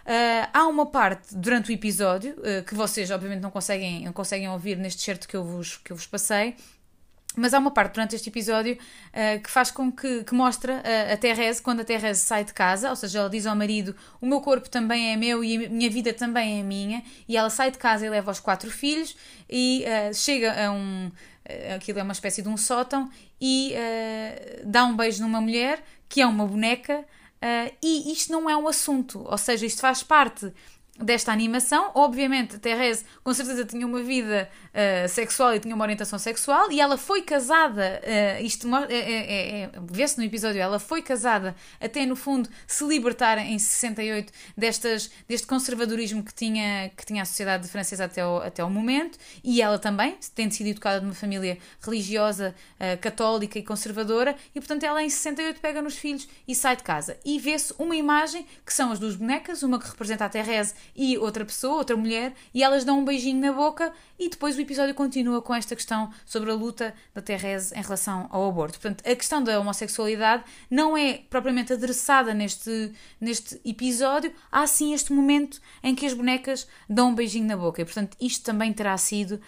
Uh, 0.09 0.49
há 0.51 0.67
uma 0.67 0.87
parte 0.87 1.35
durante 1.35 1.69
o 1.69 1.71
episódio 1.71 2.33
uh, 2.39 2.63
que 2.65 2.73
vocês 2.73 3.11
obviamente 3.11 3.41
não 3.41 3.51
conseguem, 3.51 4.05
não 4.05 4.11
conseguem 4.11 4.49
ouvir 4.49 4.75
neste 4.75 5.03
certo 5.03 5.27
que 5.27 5.37
eu 5.37 5.43
vos, 5.43 5.77
que 5.77 5.91
eu 5.91 5.95
vos 5.95 6.07
passei, 6.07 6.55
mas 7.35 7.53
há 7.53 7.59
uma 7.59 7.69
parte 7.69 7.93
durante 7.93 8.15
este 8.15 8.27
episódio 8.27 8.73
uh, 8.73 9.39
que 9.39 9.51
faz 9.51 9.69
com 9.69 9.91
que, 9.91 10.23
que 10.23 10.33
mostra 10.33 10.81
a 11.13 11.15
Therese 11.15 11.61
quando 11.61 11.81
a 11.81 11.83
Therese 11.83 12.21
sai 12.21 12.43
de 12.43 12.53
casa, 12.53 12.89
ou 12.89 12.95
seja, 12.95 13.19
ela 13.19 13.29
diz 13.29 13.45
ao 13.45 13.55
marido: 13.55 13.95
O 14.19 14.25
meu 14.25 14.41
corpo 14.41 14.67
também 14.67 15.13
é 15.13 15.15
meu 15.15 15.43
e 15.43 15.67
a 15.67 15.69
minha 15.69 15.89
vida 15.91 16.11
também 16.11 16.59
é 16.59 16.63
minha, 16.63 17.03
e 17.27 17.37
ela 17.37 17.51
sai 17.51 17.69
de 17.69 17.77
casa 17.77 18.03
e 18.03 18.09
leva 18.09 18.31
os 18.31 18.39
quatro 18.39 18.71
filhos 18.71 19.15
e 19.47 19.85
chega 20.15 20.65
a 20.65 20.71
um. 20.71 21.11
Aquilo 21.75 21.99
é 21.99 22.03
uma 22.03 22.13
espécie 22.13 22.41
de 22.41 22.49
um 22.49 22.57
sótão 22.57 23.11
e 23.39 23.75
dá 24.63 24.85
um 24.85 24.95
beijo 24.95 25.21
numa 25.21 25.39
mulher 25.39 25.83
que 26.07 26.21
é 26.21 26.25
uma 26.25 26.47
boneca 26.47 27.05
Uh, 27.41 27.73
e 27.81 28.11
isto 28.11 28.31
não 28.33 28.49
é 28.49 28.57
um 28.57 28.67
assunto, 28.67 29.25
ou 29.25 29.37
seja, 29.37 29.65
isto 29.65 29.79
faz 29.79 30.03
parte 30.03 30.51
desta 30.97 31.31
animação. 31.31 31.91
Obviamente, 31.95 32.59
Therese 32.59 33.05
com 33.23 33.33
certeza 33.33 33.65
tinha 33.65 33.87
uma 33.87 34.03
vida 34.03 34.49
uh, 34.79 35.09
sexual 35.09 35.53
e 35.53 35.59
tinha 35.59 35.75
uma 35.75 35.83
orientação 35.83 36.17
sexual 36.17 36.71
e 36.71 36.79
ela 36.79 36.97
foi 36.97 37.21
casada, 37.21 38.01
uh, 38.03 38.43
isto 38.43 38.67
é, 38.89 38.93
é, 38.93 39.61
é, 39.63 39.71
vê-se 39.83 40.17
no 40.17 40.23
episódio, 40.23 40.61
ela 40.61 40.79
foi 40.79 41.01
casada 41.01 41.55
até 41.79 42.05
no 42.05 42.15
fundo 42.15 42.49
se 42.65 42.83
libertar 42.85 43.37
em 43.37 43.59
68 43.59 44.31
destas, 44.57 45.11
deste 45.27 45.45
conservadorismo 45.45 46.23
que 46.23 46.33
tinha, 46.33 46.89
que 46.95 47.05
tinha 47.05 47.21
a 47.21 47.25
sociedade 47.25 47.67
francesa 47.67 48.05
até 48.05 48.25
o, 48.25 48.37
até 48.37 48.63
o 48.63 48.69
momento 48.69 49.17
e 49.43 49.61
ela 49.61 49.77
também, 49.77 50.17
tendo 50.33 50.53
sido 50.53 50.67
educada 50.67 51.01
numa 51.01 51.13
família 51.13 51.57
religiosa, 51.81 52.55
uh, 52.75 52.97
católica 52.99 53.59
e 53.59 53.63
conservadora 53.63 54.35
e 54.55 54.59
portanto 54.59 54.83
ela 54.83 55.03
em 55.03 55.09
68 55.09 55.59
pega 55.59 55.81
nos 55.81 55.97
filhos 55.97 56.27
e 56.47 56.55
sai 56.55 56.75
de 56.75 56.83
casa. 56.83 57.17
E 57.25 57.39
vê-se 57.39 57.73
uma 57.77 57.95
imagem 57.95 58.45
que 58.65 58.73
são 58.73 58.91
as 58.91 58.99
duas 58.99 59.15
bonecas, 59.15 59.63
uma 59.63 59.79
que 59.79 59.87
representa 59.87 60.25
a 60.25 60.29
Therese 60.29 60.73
e 60.95 61.17
outra 61.17 61.43
pessoa, 61.43 61.77
outra 61.77 61.95
mulher, 61.95 62.33
e 62.53 62.63
elas 62.63 62.83
dão 62.83 62.99
um 62.99 63.05
beijinho 63.05 63.39
na 63.41 63.51
boca 63.51 63.93
e 64.19 64.29
depois 64.29 64.57
o 64.57 64.61
episódio 64.61 64.93
continua 64.93 65.41
com 65.41 65.55
esta 65.55 65.75
questão 65.75 66.11
sobre 66.25 66.51
a 66.51 66.53
luta 66.53 66.93
da 67.13 67.21
Therese 67.21 67.73
em 67.73 67.81
relação 67.81 68.27
ao 68.29 68.47
aborto. 68.49 68.79
Portanto, 68.79 69.09
a 69.09 69.15
questão 69.15 69.41
da 69.41 69.59
homossexualidade 69.59 70.43
não 70.69 70.97
é 70.97 71.21
propriamente 71.29 71.71
adressada 71.71 72.33
neste, 72.33 72.91
neste 73.19 73.59
episódio, 73.63 74.33
há 74.51 74.67
sim 74.67 74.93
este 74.93 75.13
momento 75.13 75.61
em 75.81 75.95
que 75.95 76.05
as 76.05 76.13
bonecas 76.13 76.67
dão 76.89 77.09
um 77.09 77.15
beijinho 77.15 77.47
na 77.47 77.55
boca. 77.55 77.81
E, 77.81 77.85
portanto, 77.85 78.17
isto 78.19 78.43
também 78.43 78.73
terá 78.73 78.97
sido 78.97 79.39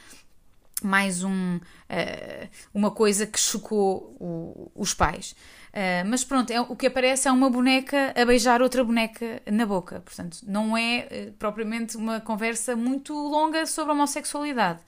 mais 0.85 1.23
um, 1.23 1.57
uh, 1.57 2.49
uma 2.73 2.91
coisa 2.91 3.25
que 3.25 3.39
chocou 3.39 4.15
o, 4.19 4.71
os 4.75 4.93
pais. 4.93 5.35
Uh, 5.69 6.07
mas 6.07 6.23
pronto, 6.23 6.51
é, 6.51 6.59
o 6.59 6.75
que 6.75 6.87
aparece 6.87 7.27
é 7.27 7.31
uma 7.31 7.49
boneca 7.49 8.13
a 8.15 8.25
beijar 8.25 8.61
outra 8.61 8.83
boneca 8.83 9.41
na 9.49 9.65
boca. 9.65 10.01
Portanto, 10.01 10.39
não 10.43 10.77
é 10.77 11.07
uh, 11.29 11.31
propriamente 11.33 11.97
uma 11.97 12.19
conversa 12.19 12.75
muito 12.75 13.13
longa 13.13 13.65
sobre 13.65 13.91
a 13.91 13.93
homossexualidade. 13.93 14.79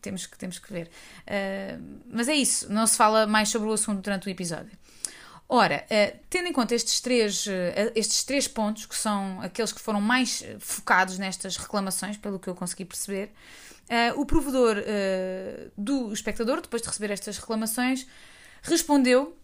Temos, 0.00 0.24
que, 0.24 0.38
temos 0.38 0.58
que 0.58 0.72
ver. 0.72 0.88
mas 2.10 2.28
é 2.28 2.34
isso, 2.34 2.72
não 2.72 2.86
se 2.86 2.96
fala 2.96 3.26
mais 3.26 3.50
sobre 3.50 3.68
o 3.68 3.72
assunto 3.72 4.00
durante 4.00 4.26
o 4.26 4.30
episódio. 4.30 4.72
Ora, 5.46 5.84
tendo 6.30 6.48
em 6.48 6.52
conta 6.52 6.74
estes 6.74 6.98
três, 7.00 7.44
estes 7.94 8.24
três 8.24 8.48
pontos, 8.48 8.86
que 8.86 8.96
são 8.96 9.38
aqueles 9.42 9.70
que 9.70 9.80
foram 9.82 10.00
mais 10.00 10.42
focados 10.58 11.18
nestas 11.18 11.58
reclamações, 11.58 12.16
pelo 12.16 12.38
que 12.38 12.48
eu 12.48 12.54
consegui 12.54 12.86
perceber, 12.86 13.30
o 14.16 14.26
provedor 14.26 14.76
do 15.76 16.12
espectador, 16.12 16.60
depois 16.60 16.82
de 16.82 16.88
receber 16.88 17.12
estas 17.12 17.38
reclamações, 17.38 18.06
respondeu 18.62 19.36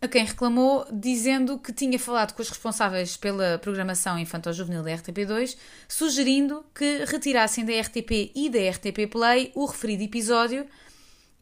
a 0.00 0.06
quem 0.06 0.24
reclamou, 0.24 0.86
dizendo 0.92 1.58
que 1.58 1.72
tinha 1.72 1.98
falado 1.98 2.34
com 2.34 2.42
os 2.42 2.50
responsáveis 2.50 3.16
pela 3.16 3.58
programação 3.58 4.18
infantil-juvenil 4.18 4.82
da 4.82 4.90
RTP2, 4.90 5.56
sugerindo 5.88 6.64
que 6.74 7.04
retirassem 7.06 7.64
da 7.64 7.72
RTP 7.80 8.30
e 8.34 8.50
da 8.50 8.58
RTP 8.70 9.10
Play 9.10 9.52
o 9.54 9.64
referido 9.64 10.02
episódio 10.02 10.66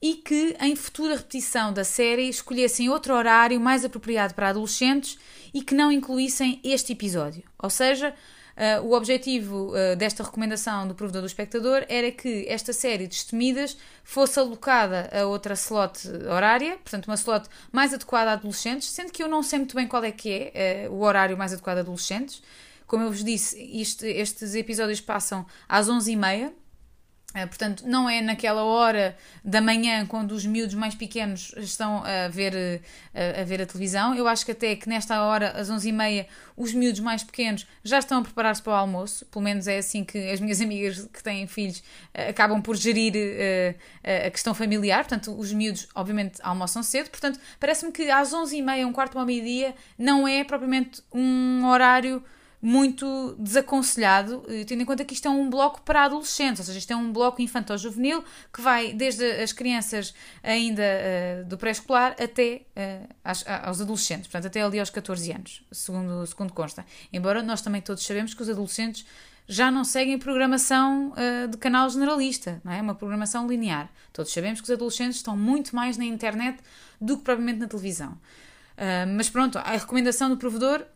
e 0.01 0.15
que, 0.15 0.57
em 0.61 0.77
futura 0.77 1.17
repetição 1.17 1.73
da 1.73 1.83
série, 1.83 2.29
escolhessem 2.29 2.89
outro 2.89 3.15
horário 3.15 3.61
mais 3.61 3.85
apropriado 3.85 4.35
para 4.35 4.51
adolescentes 4.51 5.19
e 5.53 5.61
que 5.63 5.75
não 5.75 5.91
incluíssem 5.91 6.61
este 6.63 6.93
episódio. 6.93 7.43
Ou 7.59 7.71
seja, 7.71 8.15
Uh, 8.57 8.87
o 8.87 8.93
objetivo 8.93 9.73
uh, 9.73 9.97
desta 9.97 10.23
recomendação 10.23 10.87
do 10.87 10.95
provedor 10.95 11.23
do 11.23 11.27
espectador 11.27 11.85
era 11.89 12.11
que 12.13 12.47
esta 12.49 12.73
série 12.73 13.05
de 13.05 13.17
destemidas 13.17 13.77
fosse 14.05 14.39
alocada 14.39 15.11
a 15.13 15.27
outra 15.27 15.55
slot 15.55 16.09
horária, 16.29 16.77
portanto, 16.79 17.07
uma 17.07 17.17
slot 17.17 17.49
mais 17.73 17.93
adequada 17.93 18.31
a 18.31 18.35
adolescentes, 18.35 18.89
sendo 18.89 19.11
que 19.11 19.23
eu 19.23 19.29
não 19.29 19.43
sei 19.43 19.59
muito 19.59 19.75
bem 19.75 19.89
qual 19.89 20.05
é 20.05 20.13
que 20.13 20.53
é 20.55 20.87
uh, 20.89 20.93
o 20.93 21.01
horário 21.01 21.37
mais 21.37 21.53
adequado 21.53 21.79
a 21.79 21.81
adolescentes. 21.81 22.43
Como 22.87 23.03
eu 23.03 23.11
vos 23.11 23.25
disse, 23.25 23.61
isto, 23.61 24.05
estes 24.05 24.55
episódios 24.55 25.01
passam 25.01 25.45
às 25.69 25.89
11h30 25.89 26.49
Uh, 26.49 26.64
portanto, 27.49 27.85
não 27.87 28.09
é 28.09 28.21
naquela 28.21 28.63
hora 28.63 29.17
da 29.45 29.61
manhã 29.61 30.07
quando 30.07 30.33
os 30.33 30.47
miúdos 30.47 30.75
mais 30.75 30.95
pequenos 30.95 31.53
estão 31.57 32.05
a 32.05 32.29
ver, 32.29 32.55
uh, 32.55 33.41
a 33.41 33.45
ver 33.45 33.61
a 33.61 33.67
televisão. 33.67 34.15
Eu 34.15 34.29
acho 34.29 34.45
que 34.45 34.53
até 34.53 34.77
que 34.77 34.89
nesta 34.89 35.21
hora, 35.21 35.51
às 35.51 35.69
11h30, 35.69 36.27
os 36.57 36.73
miúdos 36.73 37.01
mais 37.01 37.25
pequenos 37.25 37.67
já 37.83 37.99
estão 37.99 38.19
a 38.21 38.23
preparar-se 38.23 38.63
para 38.63 38.73
o 38.73 38.77
almoço. 38.77 39.27
Pelo 39.27 39.45
menos 39.45 39.67
é 39.67 39.79
assim 39.79 40.05
que 40.05 40.31
as 40.31 40.41
minhas 40.41 40.61
amigas 40.63 41.09
que 41.13 41.23
têm 41.23 41.47
filhos 41.49 41.79
uh, 41.79 42.31
acabam 42.31 42.63
por 42.63 42.77
gerir 42.77 43.13
a 44.27 44.31
questão 44.31 44.55
familiar. 44.55 45.05
Portanto, 45.05 45.37
os 45.37 45.53
miúdos, 45.53 45.89
obviamente, 45.95 46.39
almoçam 46.43 46.83
cedo. 46.83 47.11
Portanto, 47.11 47.41
parece-me 47.59 47.91
que 47.91 48.09
às 48.11 48.31
11h30, 48.31 48.87
um 48.87 48.93
quarto 48.93 49.13
para 49.13 49.23
o 49.23 49.27
meio-dia, 49.27 49.75
não 49.99 50.29
é 50.29 50.45
propriamente 50.45 51.03
um 51.13 51.67
horário 51.67 52.23
muito 52.65 53.37
desaconselhado, 53.39 54.43
eh, 54.49 54.65
tendo 54.65 54.81
em 54.81 54.87
conta 54.87 55.05
que 55.05 55.13
isto 55.13 55.29
é 55.29 55.31
um 55.31 55.51
bloco 55.51 55.83
para 55.83 56.05
adolescentes, 56.05 56.61
ou 56.61 56.65
seja, 56.65 56.79
isto 56.79 56.91
é 56.91 56.97
um 56.97 57.13
bloco 57.13 57.43
infantil-juvenil 57.43 58.25
que 58.51 58.63
vai 58.63 58.95
desde 58.95 59.23
as 59.33 59.53
crianças 59.53 60.15
ainda 60.43 60.83
uh, 60.83 61.45
do 61.45 61.59
pré-escolar 61.59 62.17
até 62.19 62.63
uh, 62.75 63.15
às, 63.23 63.45
aos 63.47 63.83
adolescentes, 63.83 64.29
portanto, 64.29 64.47
até 64.47 64.63
ali 64.63 64.81
aos 64.81 64.89
14 64.89 65.31
anos, 65.31 65.63
segundo, 65.71 66.27
segundo 66.27 66.55
consta. 66.55 66.87
Embora 67.13 67.43
nós 67.43 67.61
também 67.61 67.83
todos 67.83 68.03
sabemos 68.03 68.33
que 68.33 68.41
os 68.41 68.49
adolescentes 68.49 69.05
já 69.47 69.71
não 69.71 69.85
seguem 69.85 70.19
programação 70.19 71.13
uh, 71.13 71.49
de 71.49 71.59
canal 71.59 71.91
generalista, 71.91 72.63
não 72.65 72.73
é? 72.73 72.81
Uma 72.81 72.95
programação 72.95 73.47
linear. 73.47 73.91
Todos 74.11 74.33
sabemos 74.33 74.63
que 74.63 74.65
os 74.65 74.71
adolescentes 74.71 75.17
estão 75.17 75.37
muito 75.37 75.77
mais 75.77 75.99
na 75.99 76.05
internet 76.07 76.61
do 76.99 77.19
que 77.19 77.25
propriamente 77.25 77.59
na 77.59 77.69
televisão. 77.69 78.13
Uh, 78.13 79.07
mas 79.15 79.29
pronto, 79.29 79.59
a 79.59 79.73
recomendação 79.73 80.31
do 80.31 80.39
provedor 80.39 80.87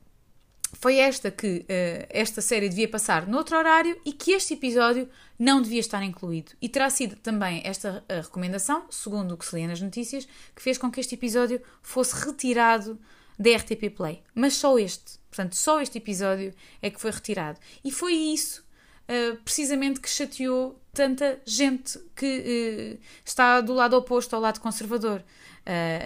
foi 0.80 0.98
esta 0.98 1.30
que 1.30 1.58
uh, 1.58 2.06
esta 2.08 2.40
série 2.40 2.68
devia 2.68 2.88
passar 2.88 3.26
noutro 3.26 3.56
horário 3.56 4.00
e 4.04 4.12
que 4.12 4.30
este 4.30 4.54
episódio 4.54 5.08
não 5.36 5.60
devia 5.60 5.80
estar 5.80 6.02
incluído. 6.04 6.52
E 6.62 6.68
terá 6.68 6.88
sido 6.88 7.16
também 7.16 7.60
esta 7.64 8.04
a 8.08 8.20
recomendação, 8.20 8.86
segundo 8.88 9.34
o 9.34 9.36
que 9.36 9.44
se 9.44 9.56
lê 9.56 9.66
nas 9.66 9.80
notícias, 9.80 10.26
que 10.54 10.62
fez 10.62 10.78
com 10.78 10.90
que 10.90 11.00
este 11.00 11.16
episódio 11.16 11.60
fosse 11.82 12.14
retirado 12.24 12.98
da 13.36 13.50
RTP 13.56 13.90
Play. 13.94 14.22
Mas 14.34 14.54
só 14.54 14.78
este. 14.78 15.18
Portanto, 15.28 15.56
só 15.56 15.80
este 15.82 15.98
episódio 15.98 16.54
é 16.80 16.90
que 16.90 17.00
foi 17.00 17.10
retirado. 17.10 17.58
E 17.84 17.90
foi 17.90 18.12
isso, 18.14 18.64
uh, 19.08 19.36
precisamente, 19.38 20.00
que 20.00 20.08
chateou 20.08 20.80
tanta 20.94 21.40
gente 21.44 21.98
que 22.14 22.96
uh, 22.96 23.04
está 23.24 23.60
do 23.60 23.74
lado 23.74 23.96
oposto 23.96 24.34
ao 24.36 24.40
lado 24.40 24.60
conservador. 24.60 25.24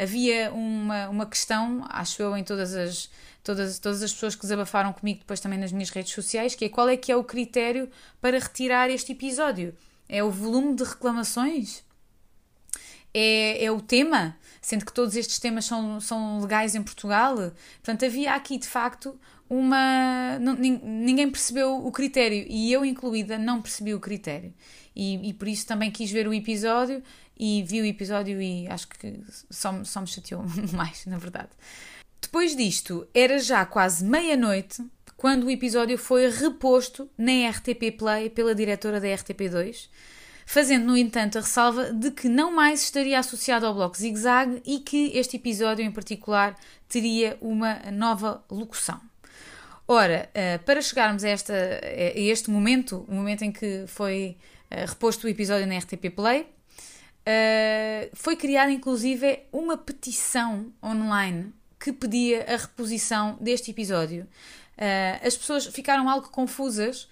havia 0.02 0.50
uma, 0.50 1.08
uma 1.08 1.26
questão, 1.26 1.84
acho 1.90 2.22
eu, 2.22 2.34
em 2.36 2.42
todas 2.42 2.74
as 2.74 3.10
todas, 3.42 3.78
todas 3.78 4.02
as 4.02 4.12
pessoas 4.12 4.34
que 4.34 4.42
desabafaram 4.42 4.92
comigo 4.92 5.20
depois 5.20 5.40
também 5.40 5.58
nas 5.58 5.72
minhas 5.72 5.90
redes 5.90 6.12
sociais, 6.12 6.54
que 6.54 6.64
é 6.64 6.68
qual 6.68 6.88
é 6.88 6.96
que 6.96 7.10
é 7.10 7.16
o 7.16 7.24
critério 7.24 7.90
para 8.20 8.38
retirar 8.38 8.90
este 8.90 9.12
episódio? 9.12 9.74
É 10.08 10.22
o 10.22 10.30
volume 10.30 10.74
de 10.74 10.84
reclamações? 10.84 11.84
É, 13.14 13.64
é 13.64 13.70
o 13.70 13.80
tema? 13.80 14.36
Sendo 14.60 14.86
que 14.86 14.92
todos 14.92 15.16
estes 15.16 15.38
temas 15.38 15.64
são, 15.64 16.00
são 16.00 16.40
legais 16.40 16.74
em 16.74 16.82
Portugal. 16.82 17.36
Portanto, 17.36 18.04
havia 18.04 18.34
aqui 18.34 18.58
de 18.58 18.68
facto 18.68 19.18
uma. 19.48 20.38
Ninguém 20.38 21.30
percebeu 21.30 21.84
o 21.84 21.92
critério 21.92 22.46
e 22.48 22.72
eu, 22.72 22.84
incluída, 22.84 23.38
não 23.38 23.60
percebi 23.60 23.92
o 23.94 24.00
critério. 24.00 24.54
E, 24.94 25.30
e, 25.30 25.32
por 25.32 25.48
isso 25.48 25.66
também 25.66 25.90
quis 25.90 26.10
ver 26.10 26.28
o 26.28 26.34
episódio 26.34 27.02
e 27.38 27.62
vi 27.62 27.80
o 27.80 27.84
episódio 27.84 28.40
e 28.40 28.68
acho 28.68 28.88
que 28.88 29.20
só, 29.50 29.82
só 29.84 30.00
me 30.00 30.06
chateou 30.06 30.44
mais, 30.72 31.06
na 31.06 31.18
verdade. 31.18 31.50
Depois 32.22 32.56
disto, 32.56 33.06
era 33.12 33.38
já 33.38 33.66
quase 33.66 34.02
meia-noite 34.02 34.82
quando 35.16 35.44
o 35.44 35.50
episódio 35.50 35.98
foi 35.98 36.30
reposto 36.30 37.10
na 37.18 37.50
RTP 37.50 37.98
Play 37.98 38.30
pela 38.30 38.54
diretora 38.54 38.98
da 38.98 39.08
RTP2, 39.08 39.88
fazendo, 40.46 40.86
no 40.86 40.96
entanto, 40.96 41.36
a 41.36 41.42
ressalva 41.42 41.92
de 41.92 42.10
que 42.10 42.28
não 42.28 42.50
mais 42.50 42.82
estaria 42.84 43.18
associado 43.18 43.66
ao 43.66 43.74
Bloco 43.74 43.98
Zig 43.98 44.16
Zag 44.16 44.62
e 44.64 44.78
que 44.78 45.12
este 45.14 45.36
episódio 45.36 45.84
em 45.84 45.90
particular 45.90 46.56
teria 46.88 47.36
uma 47.40 47.74
nova 47.92 48.42
locução. 48.50 49.00
Ora, 49.86 50.30
eh, 50.32 50.58
para 50.58 50.80
chegarmos 50.80 51.24
a, 51.24 51.28
esta, 51.28 51.52
a 51.52 52.18
este 52.18 52.50
momento, 52.50 53.04
o 53.08 53.14
momento 53.14 53.42
em 53.42 53.52
que 53.52 53.84
foi 53.86 54.36
eh, 54.70 54.86
reposto 54.86 55.26
o 55.26 55.30
episódio 55.30 55.66
na 55.66 55.76
RTP 55.76 56.08
Play, 56.14 56.46
eh, 57.26 58.08
foi 58.14 58.36
criada 58.36 58.70
inclusive 58.70 59.40
uma 59.52 59.76
petição 59.76 60.72
online 60.82 61.52
que 61.82 61.92
pedia 61.92 62.44
a 62.44 62.56
reposição 62.56 63.36
deste 63.40 63.72
episódio. 63.72 64.22
Uh, 64.76 65.26
as 65.26 65.36
pessoas 65.36 65.66
ficaram 65.66 66.08
algo 66.08 66.28
confusas 66.28 67.08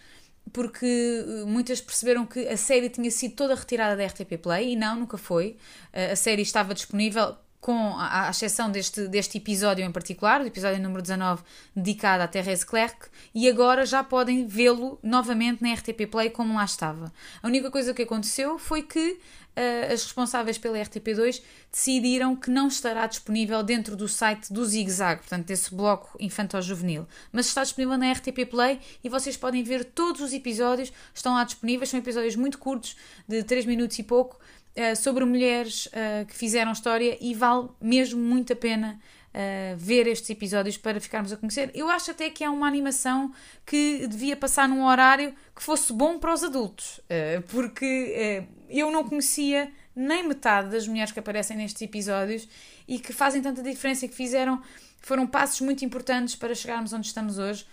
porque 0.53 0.87
eh, 0.87 1.45
muitas 1.45 1.81
perceberam 1.81 2.27
que 2.27 2.49
a 2.49 2.57
série 2.57 2.89
tinha 2.89 3.11
sido 3.11 3.37
toda 3.37 3.55
retirada 3.55 3.97
da 3.97 4.05
RTP 4.05 4.37
Play 4.43 4.73
e 4.73 4.77
não, 4.77 4.97
nunca 4.97 5.17
foi. 5.19 5.57
Uh, 5.93 6.12
a 6.12 6.17
série 6.17 6.43
estava 6.43 6.75
disponível 6.75 7.37
com 7.61 7.95
a, 7.97 8.26
a 8.26 8.31
exceção 8.31 8.71
deste, 8.71 9.07
deste 9.07 9.38
episódio 9.38 9.85
em 9.85 9.93
particular, 9.93 10.40
o 10.40 10.47
episódio 10.47 10.81
número 10.83 11.02
19, 11.02 11.43
dedicado 11.76 12.23
à 12.23 12.29
Thérèse 12.29 12.64
Clerc, 12.64 13.09
e 13.35 13.49
agora 13.49 13.85
já 13.85 14.02
podem 14.02 14.47
vê-lo 14.47 14.99
novamente 15.02 15.62
na 15.62 15.75
RTP 15.75 16.07
Play 16.11 16.31
como 16.31 16.55
lá 16.55 16.64
estava. 16.64 17.12
A 17.43 17.47
única 17.47 17.71
coisa 17.71 17.93
que 17.93 18.02
aconteceu 18.02 18.59
foi 18.59 18.83
que 18.83 19.11
uh, 19.11 19.93
as 19.93 20.02
responsáveis 20.05 20.57
pela 20.57 20.79
RTP2 20.79 21.43
decidiram 21.71 22.35
que 22.35 22.50
não 22.50 22.69
estará 22.69 23.07
disponível 23.07 23.62
dentro 23.62 23.95
do 23.95 24.09
site 24.09 24.52
do 24.52 24.64
Zig 24.64 24.90
Zag, 24.90 25.21
portanto, 25.21 25.47
desse 25.47 25.75
bloco 25.75 26.17
infantil-juvenil, 26.19 27.07
mas 27.31 27.47
está 27.47 27.62
disponível 27.62 27.99
na 27.99 28.11
RTP 28.12 28.47
Play 28.49 28.81
e 29.05 29.09
vocês 29.09 29.37
podem 29.37 29.62
ver 29.62 29.85
todos 29.85 30.23
os 30.23 30.33
episódios, 30.33 30.93
estão 31.14 31.35
lá 31.35 31.45
disponíveis, 31.45 31.90
são 31.90 32.00
episódios 32.00 32.37
muito 32.37 32.59
curtos, 32.59 32.97
de 33.29 33.43
3 33.43 33.67
minutos 33.67 33.99
e 33.99 34.02
pouco, 34.02 34.38
uh, 34.77 34.97
sobre 34.97 35.25
mulheres 35.25 35.87
uh, 35.87 36.27
que 36.27 36.35
fizeram 36.35 36.73
história 36.73 37.17
e 37.21 37.35
vale 37.35 37.69
mesmo 37.81 38.21
muito 38.21 38.53
a 38.53 38.57
pena 38.57 39.00
uh, 39.35 39.77
ver 39.77 40.07
estes 40.07 40.31
episódios 40.31 40.77
para 40.77 41.00
ficarmos 41.00 41.33
a 41.33 41.37
conhecer. 41.37 41.71
Eu 41.75 41.89
acho 41.89 42.11
até 42.11 42.31
que 42.31 42.45
é 42.45 42.50
uma 42.50 42.67
animação 42.67 43.33
que 43.67 44.07
devia 44.07 44.37
passar 44.37 44.69
num 44.69 44.85
horário 44.85 45.35
que 45.55 45.62
fosse 45.62 45.93
bom 45.93 46.19
para 46.19 46.33
os 46.33 46.43
adultos, 46.43 47.00
porque 47.49 48.45
eu 48.69 48.91
não 48.91 49.05
conhecia 49.05 49.71
nem 49.95 50.27
metade 50.27 50.71
das 50.71 50.87
mulheres 50.87 51.12
que 51.12 51.19
aparecem 51.19 51.57
nestes 51.57 51.83
episódios 51.83 52.49
e 52.89 52.99
que 52.99 53.12
fazem 53.12 53.43
tanta 53.43 53.62
diferença 53.62 54.07
e 54.07 54.09
que 54.09 54.15
fizeram 54.15 54.62
foram 55.00 55.27
passos 55.27 55.61
muito 55.61 55.85
importantes 55.85 56.37
para 56.37 56.55
chegarmos 56.55 56.93
onde 56.93 57.07
estamos 57.07 57.39
hoje. 57.39 57.67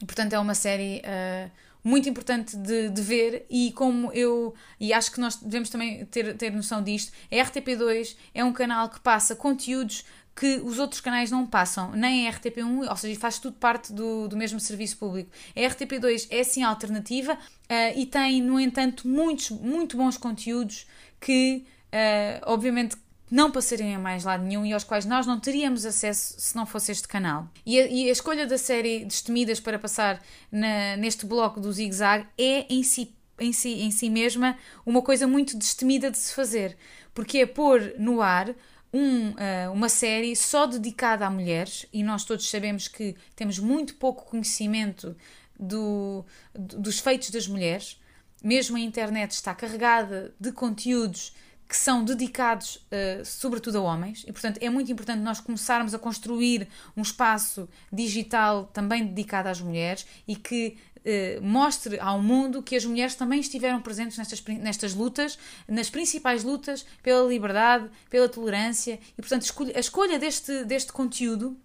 portanto, 0.00 0.32
é 0.32 0.38
uma 0.38 0.54
série 0.54 1.02
uh, 1.04 1.50
muito 1.82 2.08
importante 2.08 2.56
de, 2.56 2.90
de, 2.90 3.02
ver 3.02 3.46
e 3.48 3.72
como 3.72 4.12
eu 4.12 4.54
e 4.78 4.92
acho 4.92 5.10
que 5.12 5.20
nós 5.20 5.36
devemos 5.36 5.70
também 5.70 6.04
ter, 6.06 6.36
ter 6.36 6.52
noção 6.52 6.82
disto 6.82 7.12
a 7.30 7.34
RTP2 7.36 8.16
é 8.34 8.44
um 8.44 8.52
canal 8.52 8.88
que 8.88 9.00
passa 9.00 9.34
conteúdos 9.34 10.04
que 10.40 10.60
os 10.64 10.78
outros 10.78 11.02
canais 11.02 11.30
não 11.30 11.46
passam, 11.46 11.92
nem 11.92 12.26
a 12.26 12.32
RTP1, 12.32 12.88
ou 12.88 12.96
seja, 12.96 13.20
faz 13.20 13.38
tudo 13.38 13.56
parte 13.56 13.92
do, 13.92 14.26
do 14.26 14.36
mesmo 14.36 14.58
serviço 14.58 14.96
público. 14.96 15.30
A 15.54 15.60
RTP2 15.60 16.28
é 16.30 16.42
sim 16.42 16.62
alternativa 16.62 17.34
uh, 17.34 17.98
e 17.98 18.06
tem, 18.06 18.40
no 18.40 18.58
entanto, 18.58 19.06
muitos, 19.06 19.50
muito 19.50 19.98
bons 19.98 20.16
conteúdos 20.16 20.86
que, 21.20 21.66
uh, 21.92 22.42
obviamente, 22.46 22.96
não 23.30 23.50
passariam 23.50 23.94
a 23.94 23.98
mais 23.98 24.24
lado 24.24 24.44
nenhum 24.44 24.66
e 24.66 24.72
aos 24.72 24.84
quais 24.84 25.06
nós 25.06 25.26
não 25.26 25.38
teríamos 25.38 25.86
acesso 25.86 26.34
se 26.38 26.56
não 26.56 26.66
fosse 26.66 26.90
este 26.90 27.06
canal. 27.06 27.48
E 27.64 27.78
a, 27.78 27.86
e 27.86 28.08
a 28.08 28.12
escolha 28.12 28.46
da 28.46 28.58
série 28.58 29.04
Destemidas 29.04 29.60
para 29.60 29.78
passar 29.78 30.20
na, 30.50 30.96
neste 30.96 31.24
bloco 31.24 31.60
do 31.60 31.72
Zig 31.72 31.92
Zag 31.92 32.26
é 32.36 32.66
em 32.68 32.82
si, 32.82 33.14
em, 33.38 33.52
si, 33.52 33.82
em 33.82 33.90
si 33.90 34.10
mesma 34.10 34.58
uma 34.84 35.02
coisa 35.02 35.26
muito 35.26 35.56
destemida 35.56 36.10
de 36.10 36.18
se 36.18 36.34
fazer, 36.34 36.76
porque 37.14 37.38
é 37.38 37.46
pôr 37.46 37.94
no 37.98 38.20
ar 38.20 38.54
um, 38.92 39.30
uh, 39.30 39.72
uma 39.72 39.88
série 39.88 40.34
só 40.34 40.66
dedicada 40.66 41.24
a 41.26 41.30
mulheres, 41.30 41.86
e 41.92 42.02
nós 42.02 42.24
todos 42.24 42.48
sabemos 42.50 42.88
que 42.88 43.14
temos 43.36 43.58
muito 43.58 43.94
pouco 43.94 44.24
conhecimento 44.24 45.16
do, 45.58 46.24
dos 46.54 46.98
feitos 46.98 47.30
das 47.30 47.46
mulheres. 47.46 48.00
Mesmo 48.42 48.76
a 48.76 48.80
internet 48.80 49.32
está 49.32 49.54
carregada 49.54 50.34
de 50.40 50.50
conteúdos 50.50 51.34
que 51.70 51.76
são 51.76 52.02
dedicados 52.04 52.84
uh, 52.90 53.24
sobretudo 53.24 53.78
a 53.78 53.80
homens, 53.80 54.24
e 54.26 54.32
portanto 54.32 54.58
é 54.60 54.68
muito 54.68 54.90
importante 54.90 55.20
nós 55.20 55.38
começarmos 55.38 55.94
a 55.94 56.00
construir 56.00 56.66
um 56.96 57.02
espaço 57.02 57.68
digital 57.92 58.68
também 58.72 59.06
dedicado 59.06 59.48
às 59.48 59.60
mulheres 59.60 60.04
e 60.26 60.34
que 60.34 60.76
uh, 60.96 61.40
mostre 61.40 62.00
ao 62.00 62.20
mundo 62.20 62.60
que 62.60 62.74
as 62.74 62.84
mulheres 62.84 63.14
também 63.14 63.38
estiveram 63.38 63.80
presentes 63.80 64.18
nestas, 64.18 64.42
nestas 64.42 64.94
lutas, 64.94 65.38
nas 65.68 65.88
principais 65.88 66.42
lutas 66.42 66.84
pela 67.04 67.28
liberdade, 67.28 67.88
pela 68.10 68.28
tolerância, 68.28 68.98
e 69.16 69.22
portanto 69.22 69.44
a 69.72 69.78
escolha 69.78 70.18
deste, 70.18 70.64
deste 70.64 70.92
conteúdo 70.92 71.56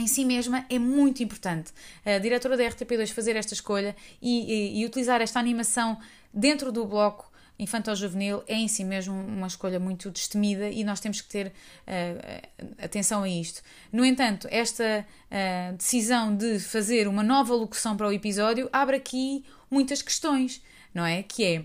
em 0.00 0.08
si 0.08 0.24
mesma 0.24 0.66
é 0.68 0.80
muito 0.80 1.22
importante. 1.22 1.72
A 2.04 2.18
diretora 2.18 2.56
da 2.56 2.64
RTP2 2.64 3.12
fazer 3.12 3.36
esta 3.36 3.54
escolha 3.54 3.94
e, 4.20 4.80
e, 4.80 4.80
e 4.80 4.84
utilizar 4.84 5.20
esta 5.20 5.38
animação 5.38 5.96
dentro 6.34 6.72
do 6.72 6.84
bloco 6.84 7.27
infantil-juvenil 7.58 8.44
é 8.46 8.54
em 8.54 8.68
si 8.68 8.84
mesmo 8.84 9.14
uma 9.14 9.46
escolha 9.46 9.80
muito 9.80 10.10
destemida 10.10 10.68
e 10.70 10.84
nós 10.84 11.00
temos 11.00 11.20
que 11.20 11.28
ter 11.28 11.48
uh, 11.48 12.82
atenção 12.82 13.22
a 13.22 13.28
isto. 13.28 13.62
No 13.92 14.04
entanto, 14.04 14.46
esta 14.50 15.04
uh, 15.04 15.76
decisão 15.76 16.34
de 16.34 16.60
fazer 16.60 17.08
uma 17.08 17.22
nova 17.22 17.54
locução 17.54 17.96
para 17.96 18.06
o 18.06 18.12
episódio 18.12 18.68
abre 18.72 18.96
aqui 18.96 19.44
muitas 19.70 20.02
questões, 20.02 20.62
não 20.94 21.04
é? 21.04 21.22
Que 21.22 21.44
é 21.44 21.64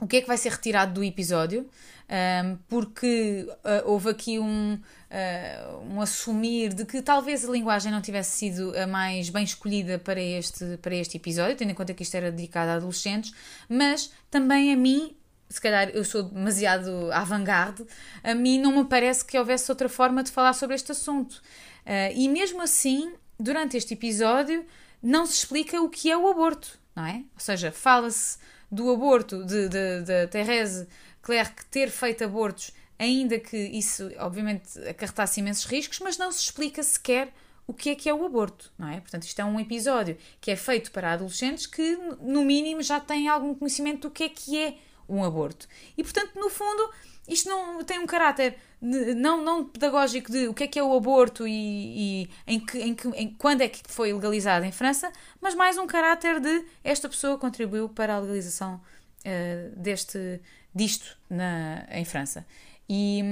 o 0.00 0.06
que 0.06 0.18
é 0.18 0.20
que 0.20 0.28
vai 0.28 0.36
ser 0.36 0.52
retirado 0.52 0.94
do 0.94 1.04
episódio? 1.04 1.68
Um, 2.08 2.56
porque 2.68 3.46
uh, 3.48 3.90
houve 3.90 4.10
aqui 4.10 4.38
um, 4.38 4.80
uh, 5.10 5.78
um 5.90 6.00
assumir 6.00 6.72
de 6.72 6.84
que 6.84 7.02
talvez 7.02 7.46
a 7.46 7.50
linguagem 7.50 7.90
não 7.90 8.00
tivesse 8.00 8.36
sido 8.36 8.76
a 8.78 8.86
mais 8.86 9.30
bem 9.30 9.44
escolhida 9.44 9.98
para 9.98 10.20
este, 10.20 10.78
para 10.80 10.94
este 10.94 11.16
episódio, 11.16 11.56
tendo 11.56 11.70
em 11.70 11.74
conta 11.74 11.94
que 11.94 12.02
isto 12.02 12.14
era 12.14 12.30
dedicado 12.30 12.70
a 12.70 12.74
adolescentes, 12.74 13.32
mas 13.68 14.12
também 14.30 14.72
a 14.72 14.76
mim. 14.76 15.14
Se 15.50 15.60
calhar 15.60 15.88
eu 15.94 16.04
sou 16.04 16.24
demasiado 16.24 17.10
avant-garde, 17.10 17.82
a 18.22 18.34
mim 18.34 18.60
não 18.60 18.76
me 18.76 18.84
parece 18.84 19.24
que 19.24 19.38
houvesse 19.38 19.70
outra 19.70 19.88
forma 19.88 20.22
de 20.22 20.30
falar 20.30 20.52
sobre 20.52 20.76
este 20.76 20.92
assunto. 20.92 21.42
Uh, 21.86 22.12
e 22.14 22.28
mesmo 22.28 22.60
assim, 22.60 23.14
durante 23.40 23.74
este 23.74 23.94
episódio, 23.94 24.66
não 25.02 25.24
se 25.24 25.34
explica 25.34 25.80
o 25.80 25.88
que 25.88 26.10
é 26.10 26.16
o 26.16 26.28
aborto, 26.28 26.78
não 26.94 27.06
é? 27.06 27.24
Ou 27.34 27.40
seja, 27.40 27.72
fala-se 27.72 28.36
do 28.70 28.90
aborto 28.90 29.42
de, 29.44 29.68
de, 29.70 30.02
de 30.02 30.86
Clerc 31.22 31.64
ter 31.70 31.90
feito 31.90 32.24
abortos, 32.24 32.72
ainda 32.98 33.38
que 33.38 33.56
isso, 33.56 34.10
obviamente, 34.18 34.78
acarretasse 34.88 35.40
imensos 35.40 35.64
riscos, 35.64 36.00
mas 36.00 36.18
não 36.18 36.32
se 36.32 36.42
explica 36.42 36.82
sequer 36.82 37.32
o 37.66 37.74
que 37.74 37.90
é 37.90 37.94
que 37.94 38.08
é 38.08 38.14
o 38.14 38.24
aborto, 38.24 38.72
não 38.78 38.88
é? 38.88 39.00
Portanto, 39.00 39.24
isto 39.24 39.38
é 39.40 39.44
um 39.44 39.60
episódio 39.60 40.16
que 40.40 40.50
é 40.50 40.56
feito 40.56 40.90
para 40.90 41.12
adolescentes 41.12 41.66
que, 41.66 41.96
no 42.20 42.44
mínimo, 42.44 42.82
já 42.82 42.98
têm 42.98 43.28
algum 43.28 43.54
conhecimento 43.54 44.08
do 44.08 44.10
que 44.10 44.24
é 44.24 44.28
que 44.28 44.58
é 44.58 44.78
um 45.08 45.22
aborto. 45.22 45.68
E, 45.96 46.02
portanto, 46.02 46.32
no 46.34 46.48
fundo, 46.48 46.90
isto 47.28 47.48
não 47.48 47.84
tem 47.84 47.98
um 47.98 48.06
caráter 48.06 48.58
não, 48.80 49.42
não 49.42 49.64
pedagógico 49.64 50.30
de 50.30 50.46
o 50.46 50.54
que 50.54 50.64
é 50.64 50.66
que 50.66 50.78
é 50.78 50.82
o 50.82 50.94
aborto 50.94 51.46
e, 51.46 52.22
e 52.22 52.30
em 52.46 52.60
que, 52.60 52.78
em 52.78 52.94
que, 52.94 53.08
em, 53.08 53.34
quando 53.34 53.60
é 53.60 53.68
que 53.68 53.80
foi 53.88 54.12
legalizado 54.12 54.64
em 54.64 54.72
França, 54.72 55.12
mas 55.40 55.54
mais 55.54 55.76
um 55.76 55.86
caráter 55.86 56.40
de 56.40 56.64
esta 56.84 57.08
pessoa 57.08 57.36
contribuiu 57.36 57.88
para 57.88 58.14
a 58.14 58.18
legalização 58.20 58.76
uh, 58.76 59.76
deste, 59.76 60.40
disto 60.74 61.16
na, 61.28 61.86
em 61.90 62.04
França. 62.04 62.46
E, 62.88 63.22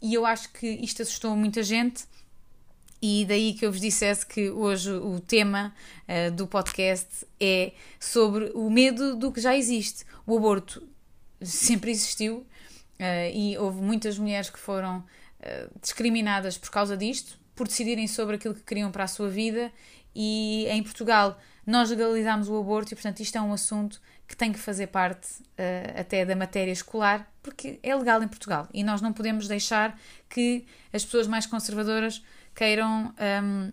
e 0.00 0.14
eu 0.14 0.24
acho 0.24 0.50
que 0.52 0.66
isto 0.66 1.02
assustou 1.02 1.36
muita 1.36 1.62
gente. 1.62 2.04
E 3.00 3.26
daí 3.26 3.52
que 3.52 3.66
eu 3.66 3.70
vos 3.70 3.80
dissesse 3.80 4.24
que 4.24 4.50
hoje 4.50 4.90
o 4.90 5.20
tema 5.20 5.74
uh, 6.08 6.30
do 6.32 6.46
podcast 6.46 7.26
é 7.38 7.72
sobre 8.00 8.50
o 8.54 8.70
medo 8.70 9.14
do 9.16 9.30
que 9.30 9.40
já 9.40 9.54
existe. 9.54 10.04
O 10.26 10.36
aborto 10.36 10.82
sempre 11.42 11.90
existiu 11.90 12.38
uh, 12.38 13.30
e 13.34 13.56
houve 13.58 13.82
muitas 13.82 14.18
mulheres 14.18 14.48
que 14.48 14.58
foram 14.58 15.00
uh, 15.00 15.78
discriminadas 15.80 16.56
por 16.56 16.70
causa 16.70 16.96
disto, 16.96 17.38
por 17.54 17.68
decidirem 17.68 18.08
sobre 18.08 18.36
aquilo 18.36 18.54
que 18.54 18.62
queriam 18.62 18.90
para 18.90 19.04
a 19.04 19.08
sua 19.08 19.28
vida. 19.28 19.70
E 20.14 20.66
em 20.68 20.82
Portugal 20.82 21.38
nós 21.66 21.90
legalizámos 21.90 22.48
o 22.48 22.56
aborto 22.58 22.94
e, 22.94 22.96
portanto, 22.96 23.20
isto 23.20 23.36
é 23.36 23.42
um 23.42 23.52
assunto 23.52 24.00
que 24.26 24.36
tem 24.36 24.52
que 24.52 24.58
fazer 24.58 24.88
parte 24.88 25.28
uh, 25.42 26.00
até 26.00 26.24
da 26.24 26.34
matéria 26.34 26.72
escolar, 26.72 27.30
porque 27.42 27.78
é 27.82 27.94
legal 27.94 28.22
em 28.22 28.28
Portugal 28.28 28.68
e 28.74 28.82
nós 28.82 29.00
não 29.00 29.12
podemos 29.12 29.46
deixar 29.46 29.98
que 30.28 30.66
as 30.92 31.04
pessoas 31.04 31.26
mais 31.26 31.46
conservadoras 31.46 32.22
queiram 32.54 33.14
um, 33.44 33.72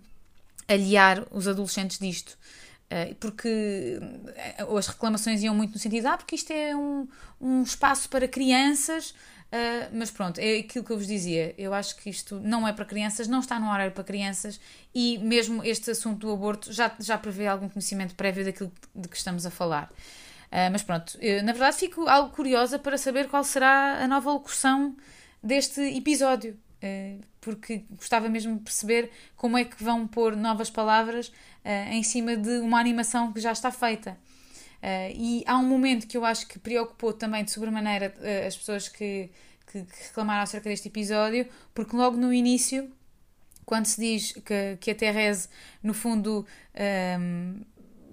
aliar 0.67 1.25
os 1.31 1.47
adolescentes 1.47 1.97
disto. 1.97 2.37
Uh, 2.83 3.15
porque 3.15 3.99
eh, 4.35 4.67
as 4.77 4.85
reclamações 4.87 5.41
iam 5.41 5.55
muito 5.55 5.71
no 5.73 5.79
sentido, 5.79 6.05
ah, 6.05 6.17
porque 6.17 6.35
isto 6.35 6.51
é 6.51 6.75
um, 6.75 7.07
um 7.41 7.63
espaço 7.63 8.07
para 8.07 8.27
crianças, 8.27 9.09
uh, 9.09 9.89
mas 9.93 10.11
pronto, 10.11 10.37
é 10.37 10.59
aquilo 10.59 10.85
que 10.85 10.91
eu 10.91 10.97
vos 10.97 11.07
dizia. 11.07 11.55
Eu 11.57 11.73
acho 11.73 11.95
que 11.95 12.11
isto 12.11 12.39
não 12.41 12.67
é 12.67 12.73
para 12.73 12.85
crianças, 12.85 13.27
não 13.27 13.39
está 13.39 13.59
no 13.59 13.67
horário 13.71 13.93
para 13.93 14.03
crianças 14.03 14.59
e 14.93 15.17
mesmo 15.17 15.63
este 15.63 15.89
assunto 15.89 16.27
do 16.27 16.31
aborto 16.31 16.71
já, 16.71 16.93
já 16.99 17.17
prevê 17.17 17.47
algum 17.47 17.67
conhecimento 17.67 18.13
prévio 18.13 18.45
daquilo 18.45 18.71
de 18.93 19.07
que 19.07 19.17
estamos 19.17 19.43
a 19.43 19.49
falar. 19.49 19.91
Uh, 20.53 20.69
mas 20.71 20.83
pronto, 20.83 21.17
eu, 21.19 21.41
na 21.41 21.51
verdade 21.51 21.77
fico 21.77 22.07
algo 22.07 22.29
curiosa 22.29 22.77
para 22.77 22.95
saber 22.95 23.27
qual 23.27 23.43
será 23.43 23.97
a 24.03 24.07
nova 24.07 24.31
locução 24.31 24.95
deste 25.41 25.81
episódio, 25.81 26.55
uh, 26.75 27.19
porque 27.41 27.83
gostava 27.89 28.29
mesmo 28.29 28.57
de 28.57 28.61
perceber 28.61 29.09
como 29.35 29.57
é 29.57 29.65
que 29.65 29.83
vão 29.83 30.05
pôr 30.05 30.35
novas 30.35 30.69
palavras 30.69 31.29
uh, 31.29 31.89
em 31.91 32.03
cima 32.03 32.37
de 32.37 32.59
uma 32.59 32.79
animação 32.79 33.33
que 33.33 33.39
já 33.39 33.51
está 33.51 33.71
feita. 33.71 34.15
e 35.15 35.43
há 35.47 35.57
um 35.57 35.65
momento 35.65 36.05
que 36.05 36.15
eu 36.15 36.23
acho 36.23 36.45
que 36.47 36.59
preocupou 36.59 37.13
também 37.13 37.43
de 37.43 37.49
sobremaneira 37.49 38.13
as 38.45 38.55
pessoas 38.55 38.87
que, 38.87 39.31
que, 39.65 39.81
que, 39.81 40.03
reclamaram 40.03 40.43
acerca 40.43 40.69
deste 40.69 40.87
episódio, 40.87 41.47
porque 41.73 41.95
logo 41.95 42.15
no 42.15 42.31
início, 42.31 42.91
quando 43.65 43.87
se 43.87 43.99
diz 43.99 44.33
que, 44.33 44.77
que 44.79 44.91
a 44.91 44.95
Therese, 44.95 45.47
no 45.81 45.93
fundo, 45.93 46.45
um, 47.19 47.61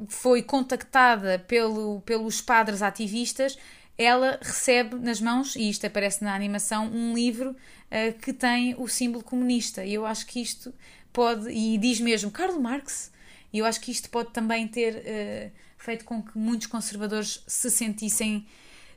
foi 0.09 0.43
contactada 0.43 1.39
pelo, 1.39 2.01
pelos 2.03 2.41
padres 2.41 2.83
ativistas, 2.83 3.59
ela 3.97 4.39
recebe 4.41 4.97
nas 4.97 5.21
mãos, 5.21 5.55
e 5.57 5.69
isto 5.69 5.87
aparece 5.87 6.25
na 6.25 6.35
animação, 6.35 6.91
um 6.91 7.15
livro 7.15 7.51
uh, 7.51 8.19
que 8.21 8.33
tem 8.33 8.75
o 8.79 8.89
símbolo 8.89 9.23
comunista. 9.23 9.85
E 9.85 9.93
eu 9.93 10.07
acho 10.07 10.27
que 10.27 10.41
isto 10.41 10.73
pode, 11.13 11.51
e 11.51 11.77
diz 11.77 12.01
mesmo 12.01 12.31
Karl 12.31 12.59
Marx, 12.59 13.13
e 13.53 13.59
eu 13.59 13.67
acho 13.67 13.81
que 13.81 13.91
isto 13.91 14.09
pode 14.09 14.31
também 14.31 14.67
ter 14.67 14.95
uh, 14.95 15.53
feito 15.77 16.05
com 16.05 16.23
que 16.23 16.39
muitos 16.39 16.67
conservadores 16.67 17.43
se 17.47 17.71
sentissem 17.71 18.47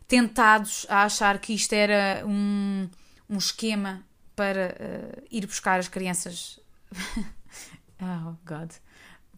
tentados 0.08 0.86
a 0.90 1.04
achar 1.04 1.40
que 1.40 1.54
isto 1.54 1.74
era 1.74 2.26
um, 2.26 2.90
um 3.30 3.38
esquema 3.38 4.06
para 4.36 4.76
uh, 4.80 5.24
ir 5.30 5.46
buscar 5.46 5.80
as 5.80 5.88
crianças. 5.88 6.60
oh, 8.02 8.36
God. 8.46 8.72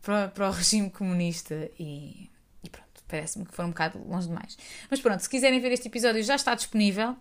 Para, 0.06 0.28
para 0.28 0.50
o 0.50 0.52
regime 0.52 0.92
comunista 0.92 1.68
e, 1.80 2.30
e 2.64 2.70
pronto, 2.70 3.04
parece-me 3.08 3.44
que 3.44 3.56
foram 3.56 3.70
um 3.70 3.72
bocado 3.72 3.98
longe 4.08 4.28
demais. 4.28 4.56
Mas 4.90 5.02
pronto, 5.02 5.20
se 5.20 5.28
quiserem 5.28 5.60
ver 5.60 5.72
este 5.72 5.88
episódio, 5.88 6.22
já 6.22 6.36
está 6.36 6.54
disponível 6.54 7.18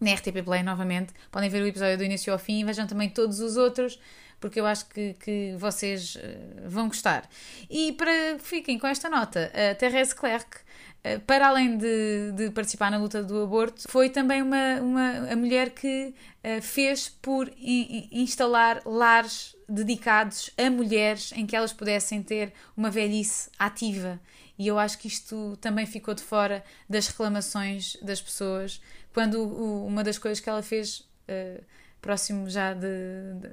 na 0.00 0.14
RTP 0.14 0.44
Play 0.44 0.62
novamente. 0.62 1.12
Podem 1.32 1.50
ver 1.50 1.60
o 1.60 1.66
episódio 1.66 1.98
do 1.98 2.04
início 2.04 2.32
ao 2.32 2.38
fim 2.38 2.60
e 2.60 2.64
vejam 2.64 2.86
também 2.86 3.10
todos 3.10 3.40
os 3.40 3.56
outros 3.56 3.98
porque 4.44 4.60
eu 4.60 4.66
acho 4.66 4.86
que, 4.90 5.14
que 5.14 5.56
vocês 5.58 6.16
uh, 6.16 6.68
vão 6.68 6.88
gostar. 6.88 7.26
E 7.70 7.92
para 7.92 8.38
fiquem 8.38 8.78
com 8.78 8.86
esta 8.86 9.08
nota, 9.08 9.50
a 9.54 9.74
Thérèse 9.74 10.14
Clerc, 10.14 10.58
uh, 10.58 11.20
para 11.20 11.48
além 11.48 11.78
de, 11.78 12.32
de, 12.32 12.50
participar 12.50 12.90
na 12.90 12.98
luta 12.98 13.22
do 13.22 13.42
aborto, 13.42 13.88
foi 13.88 14.10
também 14.10 14.42
uma, 14.42 14.82
uma 14.82 15.32
a 15.32 15.36
mulher 15.36 15.70
que 15.70 16.14
uh, 16.44 16.60
fez 16.60 17.08
por 17.08 17.50
in, 17.56 18.08
instalar 18.12 18.82
lares 18.84 19.53
dedicados 19.68 20.50
a 20.56 20.70
mulheres 20.70 21.32
em 21.32 21.46
que 21.46 21.56
elas 21.56 21.72
pudessem 21.72 22.22
ter 22.22 22.52
uma 22.76 22.90
velhice 22.90 23.50
ativa. 23.58 24.20
E 24.58 24.66
eu 24.66 24.78
acho 24.78 24.98
que 24.98 25.08
isto 25.08 25.56
também 25.60 25.86
ficou 25.86 26.14
de 26.14 26.22
fora 26.22 26.64
das 26.88 27.08
reclamações 27.08 27.96
das 28.02 28.20
pessoas, 28.20 28.80
quando 29.12 29.40
o, 29.40 29.86
uma 29.86 30.04
das 30.04 30.18
coisas 30.18 30.40
que 30.40 30.48
ela 30.48 30.62
fez 30.62 31.00
uh, 31.00 31.64
próximo 32.04 32.50
já 32.50 32.74
de, 32.74 32.86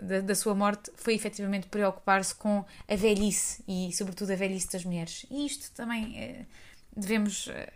de, 0.03 0.21
da 0.21 0.35
sua 0.35 0.53
morte, 0.53 0.91
foi 0.95 1.13
efetivamente 1.15 1.67
preocupar-se 1.67 2.35
com 2.35 2.65
a 2.85 2.95
velhice 2.97 3.63
e, 3.65 3.93
sobretudo, 3.93 4.31
a 4.33 4.35
velhice 4.35 4.69
das 4.69 4.83
mulheres. 4.83 5.25
E 5.31 5.45
isto 5.45 5.71
também 5.71 6.19
é, 6.19 6.45
devemos, 6.93 7.47
eh, 7.47 7.71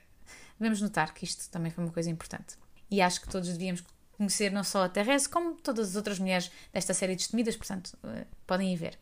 devemos 0.60 0.82
notar 0.82 1.14
que 1.14 1.24
isto 1.24 1.50
também 1.50 1.72
foi 1.72 1.82
uma 1.82 1.94
coisa 1.94 2.10
importante. 2.10 2.58
E 2.92 3.02
acho 3.02 3.22
que 3.22 3.30
todos 3.30 3.50
devíamos 3.54 3.82
conhecer 4.18 4.52
não 4.52 4.64
só 4.64 4.86
a 4.86 4.90
Therese, 4.90 5.30
como 5.30 5.56
todas 5.56 5.90
as 5.90 5.96
outras 5.96 6.20
mulheres 6.20 6.52
desta 6.74 6.94
série 6.94 7.14
de 7.14 7.20
destemidas, 7.20 7.56
portanto, 7.56 7.98
uh, 8.04 8.26
podem 8.48 8.74
ir 8.74 8.78
ver. 8.78 8.98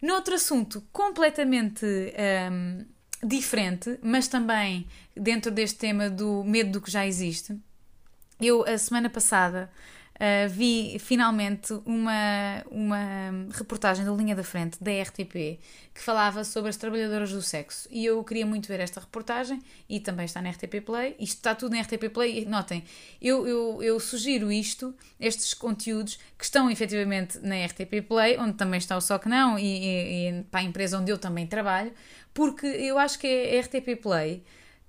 Noutro 0.00 0.34
assunto 0.34 0.82
completamente 0.92 1.84
um, 1.84 2.10
ehm, 2.14 2.86
diferente, 3.22 3.98
mas 4.02 4.28
também 4.28 4.86
dentro 5.16 5.50
deste 5.50 5.78
tema 5.78 6.10
do 6.10 6.44
medo 6.44 6.70
do 6.72 6.80
que 6.80 6.90
já 6.90 7.06
existe, 7.06 7.58
eu, 8.40 8.64
a 8.66 8.76
semana 8.76 9.08
passada, 9.08 9.70
Uh, 10.16 10.48
vi 10.48 10.98
finalmente 10.98 11.74
uma, 11.84 12.64
uma 12.70 13.46
reportagem 13.52 14.02
da 14.02 14.10
linha 14.12 14.34
da 14.34 14.42
frente 14.42 14.82
da 14.82 14.90
RTP 15.02 15.60
que 15.92 16.00
falava 16.00 16.42
sobre 16.42 16.70
as 16.70 16.76
trabalhadoras 16.78 17.32
do 17.32 17.42
sexo 17.42 17.86
e 17.90 18.06
eu 18.06 18.24
queria 18.24 18.46
muito 18.46 18.66
ver 18.66 18.80
esta 18.80 18.98
reportagem 18.98 19.60
e 19.86 20.00
também 20.00 20.24
está 20.24 20.40
na 20.40 20.48
RTP 20.48 20.80
Play. 20.80 21.16
Isto 21.18 21.36
está 21.36 21.54
tudo 21.54 21.74
na 21.74 21.82
RTP 21.82 22.08
Play 22.08 22.46
notem, 22.46 22.82
eu, 23.20 23.46
eu, 23.46 23.82
eu 23.82 24.00
sugiro 24.00 24.50
isto, 24.50 24.94
estes 25.20 25.52
conteúdos 25.52 26.18
que 26.38 26.44
estão 26.44 26.70
efetivamente 26.70 27.38
na 27.40 27.66
RTP 27.66 28.00
Play, 28.08 28.38
onde 28.38 28.54
também 28.54 28.78
está 28.78 28.96
o 28.96 29.02
Só 29.02 29.18
Que 29.18 29.28
Não 29.28 29.58
e, 29.58 29.64
e, 29.64 30.28
e 30.30 30.42
para 30.44 30.60
a 30.60 30.62
empresa 30.62 30.98
onde 30.98 31.12
eu 31.12 31.18
também 31.18 31.46
trabalho, 31.46 31.92
porque 32.32 32.66
eu 32.66 32.98
acho 32.98 33.18
que 33.18 33.26
a 33.26 33.60
RTP 33.60 34.00
Play 34.00 34.42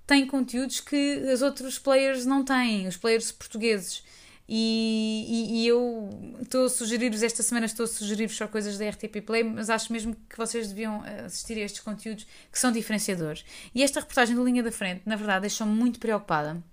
tem 0.05 0.25
conteúdos 0.25 0.79
que 0.79 1.17
os 1.33 1.41
outros 1.41 1.77
players 1.77 2.25
não 2.25 2.45
têm, 2.45 2.87
os 2.87 2.95
players 2.95 3.29
portugueses. 3.29 4.01
E, 4.49 5.25
e, 5.27 5.61
e, 5.61 5.67
eu 5.67 6.09
estou 6.41 6.65
a 6.67 6.69
sugerir-vos, 6.69 7.21
esta 7.21 7.43
semana 7.43 7.65
estou 7.65 7.83
a 7.83 7.87
sugerir-vos 7.87 8.37
só 8.37 8.47
coisas 8.47 8.77
da 8.77 8.89
RTP 8.89 9.21
Play, 9.25 9.43
mas 9.43 9.69
acho 9.69 9.91
mesmo 9.91 10.15
que 10.29 10.37
vocês 10.37 10.69
deviam 10.69 11.03
assistir 11.25 11.57
a 11.57 11.65
estes 11.65 11.81
conteúdos 11.81 12.25
que 12.49 12.57
são 12.57 12.71
diferenciadores. 12.71 13.43
E 13.75 13.83
esta 13.83 13.99
reportagem 13.99 14.35
do 14.35 14.45
Linha 14.45 14.63
da 14.63 14.71
Frente, 14.71 15.01
na 15.05 15.17
verdade, 15.17 15.41
deixou-me 15.41 15.73
muito 15.73 15.99
preocupada, 15.99 16.63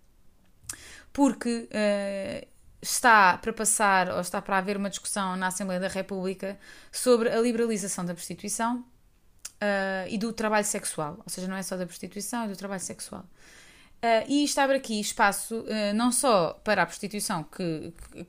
porque 1.13 1.69
uh, 1.69 2.47
está 2.81 3.39
para 3.39 3.53
passar, 3.53 4.09
ou 4.11 4.21
está 4.21 4.41
para 4.41 4.59
haver 4.59 4.77
uma 4.77 4.89
discussão 4.89 5.35
na 5.35 5.49
Assembleia 5.49 5.81
da 5.81 5.89
República 5.89 6.57
sobre 6.93 7.29
a 7.29 7.41
liberalização 7.41 8.05
da 8.05 8.15
prostituição 8.15 8.85
uh, 9.55 10.09
e 10.09 10.17
do 10.17 10.33
trabalho 10.33 10.65
sexual. 10.65 11.17
Ou 11.19 11.29
seja, 11.29 11.49
não 11.49 11.57
é 11.57 11.63
só 11.63 11.77
da 11.77 11.87
prostituição, 11.87 12.45
é 12.45 12.49
do 12.49 12.57
trabalho 12.57 12.81
sexual. 12.81 13.25
Uh, 14.05 14.23
e 14.29 14.45
está 14.45 14.65
abre 14.65 14.77
aqui 14.77 15.01
espaço 15.01 15.61
uh, 15.61 15.95
não 15.95 16.13
só 16.13 16.61
para 16.63 16.83
a 16.83 16.87
prostituição 16.87 17.43
que, 17.43 17.91
que, 18.13 18.27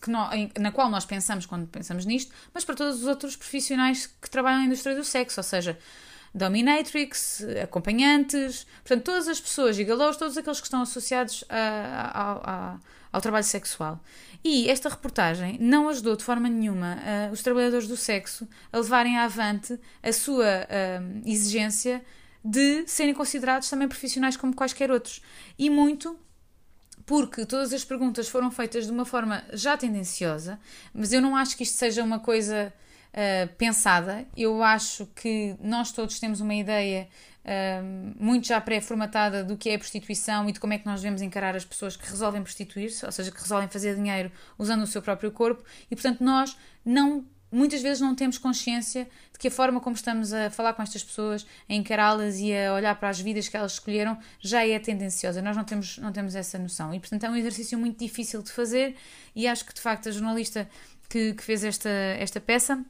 que 0.00 0.10
no, 0.10 0.32
em, 0.32 0.48
na 0.60 0.70
qual 0.70 0.88
nós 0.88 1.04
pensamos 1.04 1.44
quando 1.44 1.66
pensamos 1.66 2.06
nisto, 2.06 2.32
mas 2.54 2.64
para 2.64 2.76
todos 2.76 3.00
os 3.00 3.08
outros 3.08 3.34
profissionais 3.34 4.06
que 4.06 4.30
trabalham 4.30 4.60
na 4.60 4.66
indústria 4.66 4.94
do 4.94 5.02
sexo, 5.02 5.40
ou 5.40 5.42
seja, 5.42 5.76
dominatrix, 6.32 7.44
acompanhantes, 7.60 8.64
portanto, 8.84 9.06
todas 9.06 9.26
as 9.26 9.40
pessoas 9.40 9.76
e 9.76 9.82
galões, 9.82 10.16
todos 10.16 10.38
aqueles 10.38 10.60
que 10.60 10.66
estão 10.68 10.82
associados 10.82 11.42
a, 11.48 11.56
a, 11.56 12.32
a, 12.74 12.78
ao 13.10 13.20
trabalho 13.20 13.44
sexual. 13.44 14.00
E 14.44 14.70
esta 14.70 14.88
reportagem 14.88 15.58
não 15.60 15.88
ajudou 15.88 16.14
de 16.14 16.22
forma 16.22 16.48
nenhuma 16.48 16.96
uh, 16.96 17.32
os 17.32 17.42
trabalhadores 17.42 17.88
do 17.88 17.96
sexo 17.96 18.46
a 18.72 18.78
levarem 18.78 19.18
avante 19.18 19.80
a 20.00 20.12
sua 20.12 20.68
exigência 21.26 22.04
de 22.44 22.86
serem 22.86 23.14
considerados 23.14 23.68
também 23.68 23.88
profissionais 23.88 24.36
como 24.36 24.54
quaisquer 24.54 24.90
outros. 24.90 25.20
E 25.58 25.68
muito 25.68 26.18
porque 27.08 27.46
todas 27.46 27.72
as 27.72 27.84
perguntas 27.84 28.28
foram 28.28 28.50
feitas 28.50 28.84
de 28.84 28.92
uma 28.92 29.04
forma 29.04 29.42
já 29.54 29.78
tendenciosa, 29.78 30.60
mas 30.92 31.10
eu 31.10 31.22
não 31.22 31.34
acho 31.34 31.56
que 31.56 31.62
isto 31.62 31.76
seja 31.76 32.04
uma 32.04 32.20
coisa 32.20 32.72
uh, 33.14 33.54
pensada. 33.56 34.26
Eu 34.36 34.62
acho 34.62 35.06
que 35.16 35.56
nós 35.58 35.90
todos 35.90 36.20
temos 36.20 36.42
uma 36.42 36.54
ideia 36.54 37.08
uh, 37.44 38.22
muito 38.22 38.48
já 38.48 38.60
pré-formatada 38.60 39.42
do 39.42 39.56
que 39.56 39.70
é 39.70 39.76
a 39.76 39.78
prostituição 39.78 40.48
e 40.50 40.52
de 40.52 40.60
como 40.60 40.74
é 40.74 40.78
que 40.78 40.84
nós 40.84 41.00
devemos 41.00 41.22
encarar 41.22 41.56
as 41.56 41.64
pessoas 41.64 41.96
que 41.96 42.08
resolvem 42.08 42.42
prostituir-se, 42.42 43.06
ou 43.06 43.12
seja, 43.12 43.30
que 43.30 43.40
resolvem 43.40 43.68
fazer 43.68 43.94
dinheiro 43.94 44.30
usando 44.58 44.82
o 44.82 44.86
seu 44.86 45.00
próprio 45.00 45.30
corpo, 45.32 45.64
e 45.90 45.96
portanto 45.96 46.22
nós 46.22 46.58
não 46.84 47.24
muitas 47.50 47.80
vezes 47.80 48.00
não 48.00 48.14
temos 48.14 48.38
consciência 48.38 49.08
de 49.32 49.38
que 49.38 49.48
a 49.48 49.50
forma 49.50 49.80
como 49.80 49.96
estamos 49.96 50.32
a 50.32 50.50
falar 50.50 50.74
com 50.74 50.82
estas 50.82 51.02
pessoas, 51.02 51.46
a 51.68 51.74
encará-las 51.74 52.38
e 52.38 52.54
a 52.54 52.72
olhar 52.74 52.94
para 52.98 53.08
as 53.08 53.20
vidas 53.20 53.48
que 53.48 53.56
elas 53.56 53.72
escolheram 53.72 54.18
já 54.40 54.66
é 54.66 54.78
tendenciosa. 54.78 55.40
Nós 55.40 55.56
não 55.56 55.64
temos, 55.64 55.98
não 55.98 56.12
temos 56.12 56.34
essa 56.34 56.58
noção. 56.58 56.92
E, 56.94 57.00
portanto, 57.00 57.24
é 57.24 57.30
um 57.30 57.36
exercício 57.36 57.78
muito 57.78 57.98
difícil 57.98 58.42
de 58.42 58.50
fazer 58.50 58.96
e 59.34 59.46
acho 59.46 59.64
que, 59.64 59.74
de 59.74 59.80
facto, 59.80 60.08
a 60.08 60.12
jornalista 60.12 60.68
que, 61.08 61.34
que 61.34 61.42
fez 61.42 61.64
esta, 61.64 61.88
esta 61.88 62.40
peça. 62.40 62.84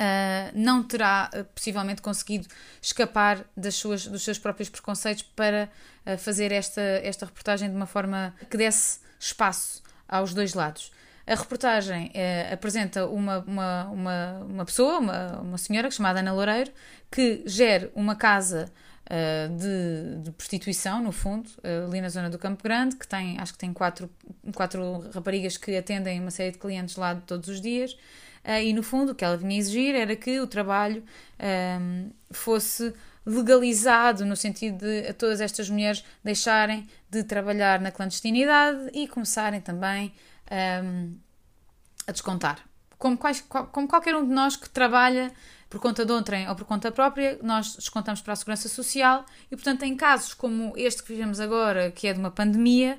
Uh, 0.00 0.48
não 0.54 0.82
terá 0.82 1.28
uh, 1.34 1.44
possivelmente 1.54 2.00
conseguido 2.00 2.48
escapar 2.80 3.44
das 3.54 3.74
suas, 3.74 4.06
dos 4.06 4.22
seus 4.22 4.38
próprios 4.38 4.70
preconceitos 4.70 5.22
para 5.22 5.68
uh, 6.06 6.16
fazer 6.16 6.52
esta, 6.52 6.80
esta 6.80 7.26
reportagem 7.26 7.68
de 7.68 7.76
uma 7.76 7.84
forma 7.84 8.34
que 8.48 8.56
desse 8.56 9.00
espaço 9.18 9.82
aos 10.08 10.32
dois 10.32 10.54
lados. 10.54 10.90
A 11.30 11.34
reportagem 11.36 12.10
é, 12.12 12.52
apresenta 12.52 13.06
uma, 13.06 13.38
uma, 13.46 13.84
uma, 13.84 14.38
uma 14.48 14.64
pessoa, 14.64 14.98
uma, 14.98 15.40
uma 15.42 15.58
senhora 15.58 15.88
chamada 15.88 16.18
Ana 16.18 16.32
Loureiro, 16.32 16.72
que 17.08 17.44
gera 17.46 17.88
uma 17.94 18.16
casa 18.16 18.68
uh, 19.06 19.56
de, 19.56 20.24
de, 20.24 20.32
prostituição, 20.32 21.00
no 21.00 21.12
fundo, 21.12 21.48
uh, 21.58 21.86
ali 21.86 22.00
na 22.00 22.08
zona 22.08 22.28
do 22.28 22.36
Campo 22.36 22.64
Grande, 22.64 22.96
que 22.96 23.06
tem, 23.06 23.38
acho 23.38 23.52
que 23.52 23.60
tem 23.60 23.72
quatro, 23.72 24.10
quatro 24.56 25.08
raparigas 25.14 25.56
que 25.56 25.76
atendem 25.76 26.18
uma 26.18 26.32
série 26.32 26.50
de 26.50 26.58
clientes 26.58 26.96
lá 26.96 27.14
todos 27.14 27.48
os 27.48 27.60
dias. 27.60 27.96
E 28.42 28.72
no 28.72 28.82
fundo 28.82 29.12
o 29.12 29.14
que 29.14 29.22
ela 29.22 29.36
vinha 29.36 29.56
exigir 29.56 29.94
era 29.94 30.16
que 30.16 30.40
o 30.40 30.46
trabalho 30.46 31.04
um, 31.78 32.10
fosse 32.30 32.92
legalizado 33.24 34.24
no 34.24 34.34
sentido 34.34 34.78
de 34.78 35.12
todas 35.12 35.42
estas 35.42 35.68
mulheres 35.68 36.02
deixarem 36.24 36.88
de 37.10 37.22
trabalhar 37.22 37.80
na 37.80 37.92
clandestinidade 37.92 38.90
e 38.94 39.06
começarem 39.06 39.60
também 39.60 40.10
um, 40.50 41.16
a 42.06 42.12
descontar. 42.12 42.64
Como, 42.98 43.16
quais, 43.16 43.40
como 43.40 43.88
qualquer 43.88 44.14
um 44.14 44.26
de 44.26 44.32
nós 44.32 44.56
que 44.56 44.68
trabalha 44.68 45.32
por 45.70 45.80
conta 45.80 46.04
de 46.04 46.12
outrem 46.12 46.48
ou 46.48 46.54
por 46.54 46.64
conta 46.64 46.90
própria, 46.90 47.38
nós 47.42 47.76
descontamos 47.76 48.20
para 48.20 48.32
a 48.32 48.36
Segurança 48.36 48.68
Social 48.68 49.24
e, 49.50 49.56
portanto, 49.56 49.84
em 49.84 49.96
casos 49.96 50.34
como 50.34 50.72
este 50.76 51.02
que 51.02 51.12
vivemos 51.12 51.40
agora, 51.40 51.90
que 51.90 52.08
é 52.08 52.12
de 52.12 52.18
uma 52.18 52.30
pandemia, 52.30 52.98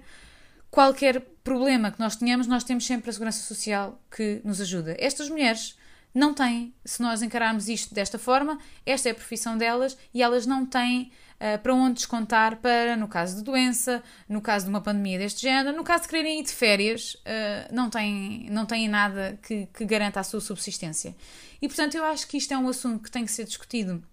qualquer 0.71 1.19
problema 1.43 1.91
que 1.91 1.99
nós 1.99 2.15
tenhamos, 2.15 2.47
nós 2.47 2.63
temos 2.63 2.85
sempre 2.85 3.09
a 3.09 3.13
Segurança 3.13 3.43
Social 3.43 4.01
que 4.09 4.41
nos 4.43 4.61
ajuda. 4.61 4.95
Estas 4.97 5.29
mulheres 5.29 5.77
não 6.13 6.33
têm, 6.33 6.73
se 6.83 7.01
nós 7.01 7.21
encararmos 7.21 7.67
isto 7.67 7.93
desta 7.93 8.17
forma, 8.17 8.57
esta 8.85 9.09
é 9.09 9.11
a 9.11 9.15
profissão 9.15 9.57
delas 9.57 9.97
e 10.13 10.23
elas 10.23 10.45
não 10.45 10.65
têm 10.65 11.11
uh, 11.41 11.59
para 11.61 11.73
onde 11.73 11.95
descontar 11.95 12.57
para, 12.57 12.95
no 12.95 13.07
caso 13.07 13.37
de 13.37 13.43
doença, 13.43 14.03
no 14.29 14.39
caso 14.39 14.65
de 14.65 14.69
uma 14.69 14.81
pandemia 14.81 15.17
deste 15.17 15.41
género, 15.41 15.75
no 15.75 15.83
caso 15.83 16.03
de 16.03 16.09
quererem 16.09 16.39
ir 16.39 16.43
de 16.43 16.51
férias, 16.51 17.15
uh, 17.15 17.73
não, 17.73 17.89
têm, 17.89 18.47
não 18.51 18.65
têm 18.65 18.87
nada 18.87 19.39
que, 19.41 19.67
que 19.73 19.83
garanta 19.85 20.19
a 20.19 20.23
sua 20.23 20.39
subsistência. 20.39 21.15
E 21.61 21.67
portanto, 21.67 21.95
eu 21.95 22.05
acho 22.05 22.27
que 22.27 22.37
isto 22.37 22.53
é 22.53 22.57
um 22.57 22.69
assunto 22.69 23.03
que 23.03 23.11
tem 23.11 23.25
que 23.25 23.31
ser 23.31 23.45
discutido 23.45 24.03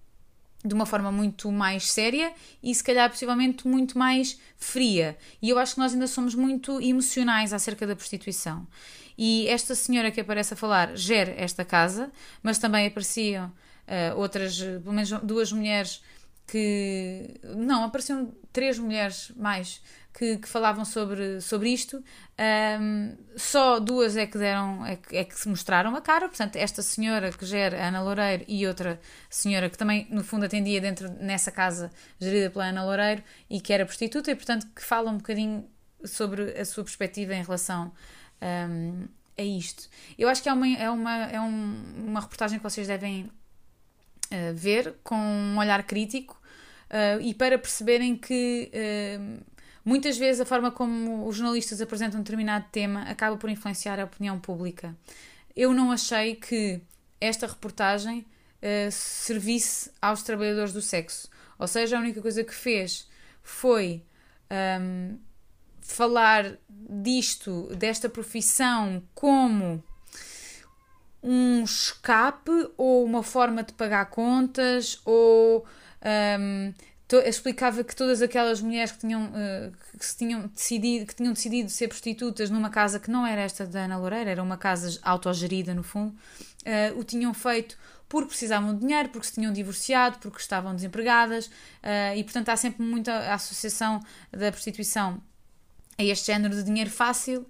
de 0.64 0.74
uma 0.74 0.84
forma 0.84 1.12
muito 1.12 1.52
mais 1.52 1.90
séria 1.90 2.32
e 2.60 2.74
se 2.74 2.82
calhar 2.82 3.08
possivelmente 3.08 3.66
muito 3.68 3.96
mais 3.96 4.40
fria. 4.56 5.16
E 5.40 5.50
eu 5.50 5.58
acho 5.58 5.74
que 5.74 5.80
nós 5.80 5.92
ainda 5.92 6.06
somos 6.06 6.34
muito 6.34 6.80
emocionais 6.80 7.52
acerca 7.52 7.86
da 7.86 7.94
prostituição. 7.94 8.66
E 9.16 9.46
esta 9.48 9.74
senhora 9.74 10.10
que 10.10 10.20
aparece 10.20 10.54
a 10.54 10.56
falar 10.56 10.96
gera 10.96 11.32
esta 11.36 11.64
casa, 11.64 12.10
mas 12.42 12.58
também 12.58 12.86
apareciam 12.86 13.46
uh, 13.46 14.18
outras, 14.18 14.58
pelo 14.58 14.92
menos 14.92 15.10
duas 15.22 15.52
mulheres 15.52 16.02
que. 16.48 17.40
Não, 17.44 17.84
apareciam 17.84 18.34
três 18.52 18.78
mulheres 18.78 19.30
mais 19.37 19.80
que, 20.12 20.38
que 20.38 20.48
falavam 20.48 20.84
sobre, 20.84 21.40
sobre 21.40 21.68
isto. 21.68 22.02
Um, 22.80 23.16
só 23.37 23.78
duas 23.78 24.16
é 24.16 24.26
que 24.26 24.37
deram, 24.38 24.84
é 24.84 24.96
que, 24.96 25.16
é 25.16 25.24
que, 25.24 25.38
se 25.38 25.48
mostraram 25.48 25.94
a 25.94 26.00
cara. 26.00 26.26
Portanto, 26.28 26.56
esta 26.56 26.82
senhora 26.82 27.30
que 27.30 27.46
gera 27.46 27.87
Ana 27.87 28.02
Loureiro 28.02 28.44
e 28.48 28.66
outra 28.66 29.00
senhora 29.30 29.68
que 29.70 29.78
também, 29.78 30.08
no 30.11 30.24
fundo, 30.24 30.46
atendia 30.46 30.80
dentro 30.80 31.08
nessa 31.20 31.52
casa 31.52 31.90
gerida 32.18 32.50
pela 32.50 32.66
Ana 32.66 32.84
Loureiro 32.84 33.22
e 33.48 33.61
que 33.61 33.72
era 33.72 33.84
prostituta, 33.87 34.30
e 34.30 34.34
portanto 34.34 34.66
que 34.74 34.82
fala 34.82 35.11
um 35.11 35.18
bocadinho 35.18 35.68
sobre 36.04 36.58
a 36.58 36.64
sua 36.64 36.82
perspectiva 36.82 37.34
em 37.34 37.42
relação 37.42 37.92
um, 38.42 39.06
a 39.37 39.42
isto. 39.42 39.88
Eu 40.18 40.28
acho 40.28 40.42
que 40.42 40.48
é 40.48 40.52
uma, 40.52 40.68
é 40.68 40.90
uma, 40.90 41.16
é 41.26 41.40
um, 41.40 42.06
uma 42.08 42.20
reportagem 42.20 42.58
que 42.58 42.64
vocês 42.64 42.87
devem 42.88 43.30
uh, 44.32 44.54
ver 44.54 44.94
com 45.02 45.16
um 45.16 45.58
olhar 45.58 45.82
crítico 45.84 46.40
uh, 46.90 47.20
e 47.20 47.34
para 47.34 47.58
perceberem 47.58 48.16
que. 48.16 48.70
Uh, 48.74 49.58
Muitas 49.84 50.18
vezes 50.18 50.38
a 50.38 50.44
forma 50.44 50.70
como 50.70 51.26
os 51.26 51.36
jornalistas 51.36 51.80
apresentam 51.80 52.20
um 52.20 52.22
determinado 52.22 52.66
tema 52.70 53.04
acaba 53.04 53.38
por 53.38 53.48
influenciar 53.48 53.98
a 53.98 54.04
opinião 54.04 54.38
pública. 54.38 54.94
Eu 55.56 55.72
não 55.72 55.90
achei 55.90 56.34
que 56.34 56.78
esta 57.18 57.46
reportagem 57.46 58.26
servisse 58.92 59.90
aos 60.02 60.22
trabalhadores 60.22 60.74
do 60.74 60.82
sexo. 60.82 61.30
Ou 61.58 61.66
seja, 61.66 61.96
a 61.96 62.00
única 62.00 62.20
coisa 62.20 62.44
que 62.44 62.52
fez 62.52 63.08
foi 63.42 64.02
um, 64.50 64.54
ehm, 64.54 65.18
falar 65.80 66.58
disto, 66.68 67.74
desta 67.74 68.10
profissão, 68.10 69.02
como 69.14 69.82
um 71.22 71.64
escape 71.64 72.70
ou 72.76 73.04
uma 73.04 73.22
forma 73.22 73.62
de 73.62 73.72
pagar 73.72 74.07
contas 74.07 75.00
ou 75.04 75.66
um, 76.37 76.72
explicava 77.24 77.83
que 77.83 77.96
todas 77.96 78.20
aquelas 78.20 78.61
mulheres 78.61 78.92
que 78.92 78.98
tinham, 78.98 79.24
uh, 79.26 79.72
que, 79.98 80.04
se 80.04 80.16
tinham 80.16 80.46
decidido, 80.48 81.07
que 81.07 81.14
tinham 81.14 81.33
decidido 81.33 81.70
ser 81.70 81.88
prostitutas 81.88 82.50
numa 82.50 82.68
casa 82.68 83.00
que 83.00 83.11
não 83.11 83.26
era 83.26 83.40
esta 83.40 83.66
da 83.66 83.85
Ana 83.85 83.96
Loureira, 83.96 84.31
era 84.31 84.42
uma 84.42 84.59
casa 84.59 84.98
autogerida 85.02 85.74
no 85.74 85.83
fundo, 85.83 86.12
uh, 86.12 86.98
o 86.98 87.04
tinham 87.04 87.33
feito 87.33 87.76
porque 88.09 88.28
precisavam 88.28 88.74
de 88.74 88.81
dinheiro, 88.81 89.11
porque 89.11 89.26
se 89.26 89.35
tinham 89.35 89.52
divorciado, 89.52 90.18
porque 90.18 90.38
estavam 90.38 90.74
desempregadas, 90.74 91.46
uh, 91.46 92.16
e 92.16 92.22
portanto 92.24 92.50
há 92.50 92.57
sempre 92.57 92.83
muita 92.83 93.33
associação 93.33 94.00
da 94.31 94.50
prostituição 94.50 95.20
a 95.98 96.04
este 96.04 96.26
género 96.26 96.54
de 96.54 96.62
dinheiro 96.62 96.90
fácil. 96.90 97.46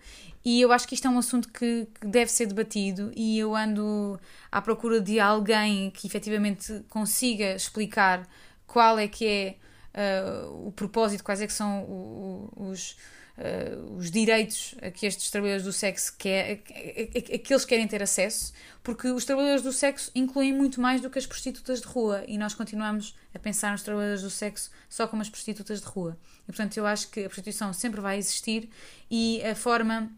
E 0.49 0.63
eu 0.63 0.73
acho 0.73 0.89
que 0.89 0.95
isto 0.95 1.07
é 1.07 1.11
um 1.11 1.19
assunto 1.19 1.47
que, 1.53 1.87
que 2.01 2.07
deve 2.07 2.33
ser 2.33 2.47
debatido, 2.47 3.13
e 3.15 3.39
eu 3.39 3.55
ando 3.55 4.19
à 4.51 4.63
procura 4.63 4.99
de 4.99 5.21
alguém 5.21 5.91
que 5.91 6.07
efetivamente 6.07 6.87
consiga 6.89 7.55
explicar 7.55 8.27
qual 8.67 8.99
é 8.99 9.07
que 9.07 9.27
é 9.27 9.57
uh, 9.93 10.67
o 10.67 10.73
propósito, 10.73 11.23
quais 11.23 11.43
é 11.43 11.47
que 11.47 11.53
são 11.53 11.83
o, 11.83 12.51
o, 12.57 12.69
os, 12.71 12.93
uh, 13.37 13.95
os 13.95 14.11
direitos 14.11 14.75
a 14.81 14.91
que 14.91 15.05
estes 15.05 15.31
trabalhadores 15.31 15.67
do 15.67 15.73
sexo 15.73 16.15
quer, 16.17 16.63
a, 16.71 16.79
a, 16.79 17.35
a, 17.35 17.39
que 17.41 17.53
eles 17.53 17.67
querem 17.67 17.87
ter 17.87 18.03
acesso, 18.03 18.55
porque 18.83 19.09
os 19.09 19.27
trabalhadores 19.27 19.63
do 19.63 19.73
sexo 19.73 20.11
incluem 20.15 20.55
muito 20.55 20.81
mais 20.81 21.03
do 21.03 21.11
que 21.11 21.19
as 21.19 21.27
prostitutas 21.27 21.83
de 21.83 21.87
rua 21.87 22.25
e 22.27 22.39
nós 22.39 22.55
continuamos 22.55 23.15
a 23.35 23.39
pensar 23.39 23.73
nos 23.73 23.83
trabalhadores 23.83 24.23
do 24.23 24.31
sexo 24.31 24.71
só 24.89 25.07
como 25.07 25.21
as 25.21 25.29
prostitutas 25.29 25.83
de 25.83 25.87
rua. 25.87 26.17
E 26.45 26.47
portanto 26.47 26.75
eu 26.79 26.87
acho 26.87 27.11
que 27.11 27.21
a 27.21 27.29
prostituição 27.29 27.71
sempre 27.75 28.01
vai 28.01 28.17
existir 28.17 28.71
e 29.11 29.43
a 29.45 29.55
forma 29.55 30.11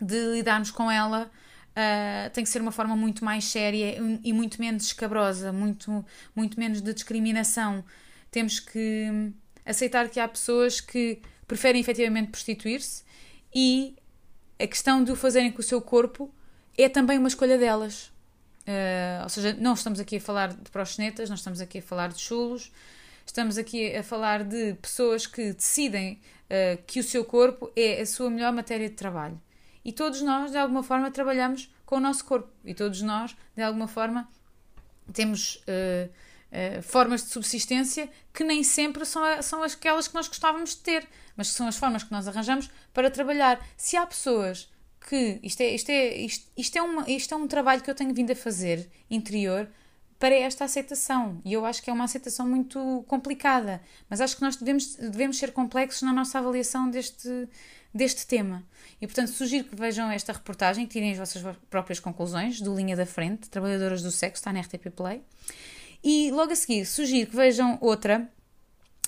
de 0.00 0.32
lidarmos 0.32 0.70
com 0.70 0.90
ela 0.90 1.30
Uh, 1.72 2.28
tem 2.34 2.44
que 2.44 2.50
ser 2.50 2.60
uma 2.60 2.70
forma 2.70 2.94
muito 2.94 3.24
mais 3.24 3.46
séria 3.46 3.96
e 4.22 4.30
muito 4.30 4.60
menos 4.60 4.84
escabrosa, 4.84 5.50
muito, 5.54 6.04
muito 6.36 6.60
menos 6.60 6.82
de 6.82 6.92
discriminação. 6.92 7.82
Temos 8.30 8.60
que 8.60 9.32
aceitar 9.64 10.08
que 10.10 10.20
há 10.20 10.28
pessoas 10.28 10.82
que 10.82 11.22
preferem 11.48 11.80
efetivamente 11.80 12.30
prostituir-se 12.30 13.04
e 13.54 13.96
a 14.60 14.66
questão 14.66 15.02
de 15.02 15.12
o 15.12 15.16
fazerem 15.16 15.50
com 15.50 15.60
o 15.60 15.62
seu 15.62 15.80
corpo 15.80 16.30
é 16.76 16.90
também 16.90 17.16
uma 17.16 17.28
escolha 17.28 17.56
delas. 17.56 18.12
Uh, 18.66 19.22
ou 19.22 19.28
seja, 19.30 19.54
não 19.54 19.72
estamos 19.72 19.98
aqui 19.98 20.16
a 20.16 20.20
falar 20.20 20.52
de 20.52 20.70
proxenetas, 20.70 21.30
não 21.30 21.36
estamos 21.36 21.60
aqui 21.60 21.78
a 21.78 21.82
falar 21.82 22.08
de 22.08 22.20
chulos, 22.20 22.70
estamos 23.24 23.56
aqui 23.56 23.96
a 23.96 24.02
falar 24.02 24.44
de 24.44 24.74
pessoas 24.74 25.26
que 25.26 25.54
decidem 25.54 26.20
uh, 26.50 26.82
que 26.86 27.00
o 27.00 27.02
seu 27.02 27.24
corpo 27.24 27.72
é 27.74 28.02
a 28.02 28.06
sua 28.06 28.28
melhor 28.28 28.52
matéria 28.52 28.90
de 28.90 28.94
trabalho. 28.94 29.40
E 29.84 29.92
todos 29.92 30.22
nós, 30.22 30.50
de 30.50 30.58
alguma 30.58 30.82
forma, 30.82 31.10
trabalhamos 31.10 31.72
com 31.84 31.96
o 31.96 32.00
nosso 32.00 32.24
corpo. 32.24 32.48
E 32.64 32.74
todos 32.74 33.02
nós, 33.02 33.36
de 33.54 33.62
alguma 33.62 33.88
forma, 33.88 34.28
temos 35.12 35.56
uh, 35.56 36.08
uh, 36.08 36.82
formas 36.82 37.22
de 37.24 37.30
subsistência 37.30 38.08
que 38.32 38.44
nem 38.44 38.62
sempre 38.62 39.04
são, 39.04 39.22
são 39.42 39.62
aquelas 39.62 40.08
que 40.08 40.14
nós 40.14 40.28
gostávamos 40.28 40.70
de 40.70 40.78
ter, 40.78 41.08
mas 41.36 41.50
que 41.50 41.56
são 41.56 41.66
as 41.66 41.76
formas 41.76 42.02
que 42.02 42.12
nós 42.12 42.28
arranjamos 42.28 42.70
para 42.92 43.10
trabalhar. 43.10 43.60
Se 43.76 43.96
há 43.96 44.06
pessoas 44.06 44.70
que. 45.08 45.40
Isto 45.42 45.60
é, 45.60 45.74
isto 45.74 45.90
é, 45.90 46.16
isto, 46.16 46.50
isto 46.56 46.76
é, 46.76 46.82
uma, 46.82 47.10
isto 47.10 47.34
é 47.34 47.36
um 47.36 47.46
trabalho 47.46 47.82
que 47.82 47.90
eu 47.90 47.94
tenho 47.94 48.14
vindo 48.14 48.30
a 48.30 48.36
fazer 48.36 48.88
interior 49.10 49.68
para 50.18 50.36
esta 50.36 50.64
aceitação. 50.64 51.40
E 51.44 51.52
eu 51.52 51.66
acho 51.66 51.82
que 51.82 51.90
é 51.90 51.92
uma 51.92 52.04
aceitação 52.04 52.46
muito 52.46 53.04
complicada, 53.08 53.82
mas 54.08 54.20
acho 54.20 54.36
que 54.36 54.42
nós 54.42 54.54
devemos, 54.54 54.94
devemos 54.94 55.36
ser 55.36 55.52
complexos 55.52 56.02
na 56.02 56.12
nossa 56.12 56.38
avaliação 56.38 56.88
deste, 56.88 57.48
deste 57.94 58.26
tema. 58.26 58.64
E, 59.00 59.06
portanto, 59.06 59.28
sugiro 59.28 59.64
que 59.64 59.76
vejam 59.76 60.10
esta 60.10 60.32
reportagem, 60.32 60.86
tirem 60.86 61.12
as 61.12 61.18
vossas 61.18 61.56
próprias 61.68 62.00
conclusões 62.00 62.60
do 62.60 62.74
Linha 62.74 62.96
da 62.96 63.06
Frente, 63.06 63.50
Trabalhadoras 63.50 64.02
do 64.02 64.10
Sexo, 64.10 64.40
está 64.40 64.52
na 64.52 64.60
RTP 64.60 64.90
Play. 64.94 65.22
E 66.02 66.30
logo 66.30 66.52
a 66.52 66.56
seguir, 66.56 66.84
sugiro 66.84 67.30
que 67.30 67.36
vejam 67.36 67.78
outra, 67.80 68.28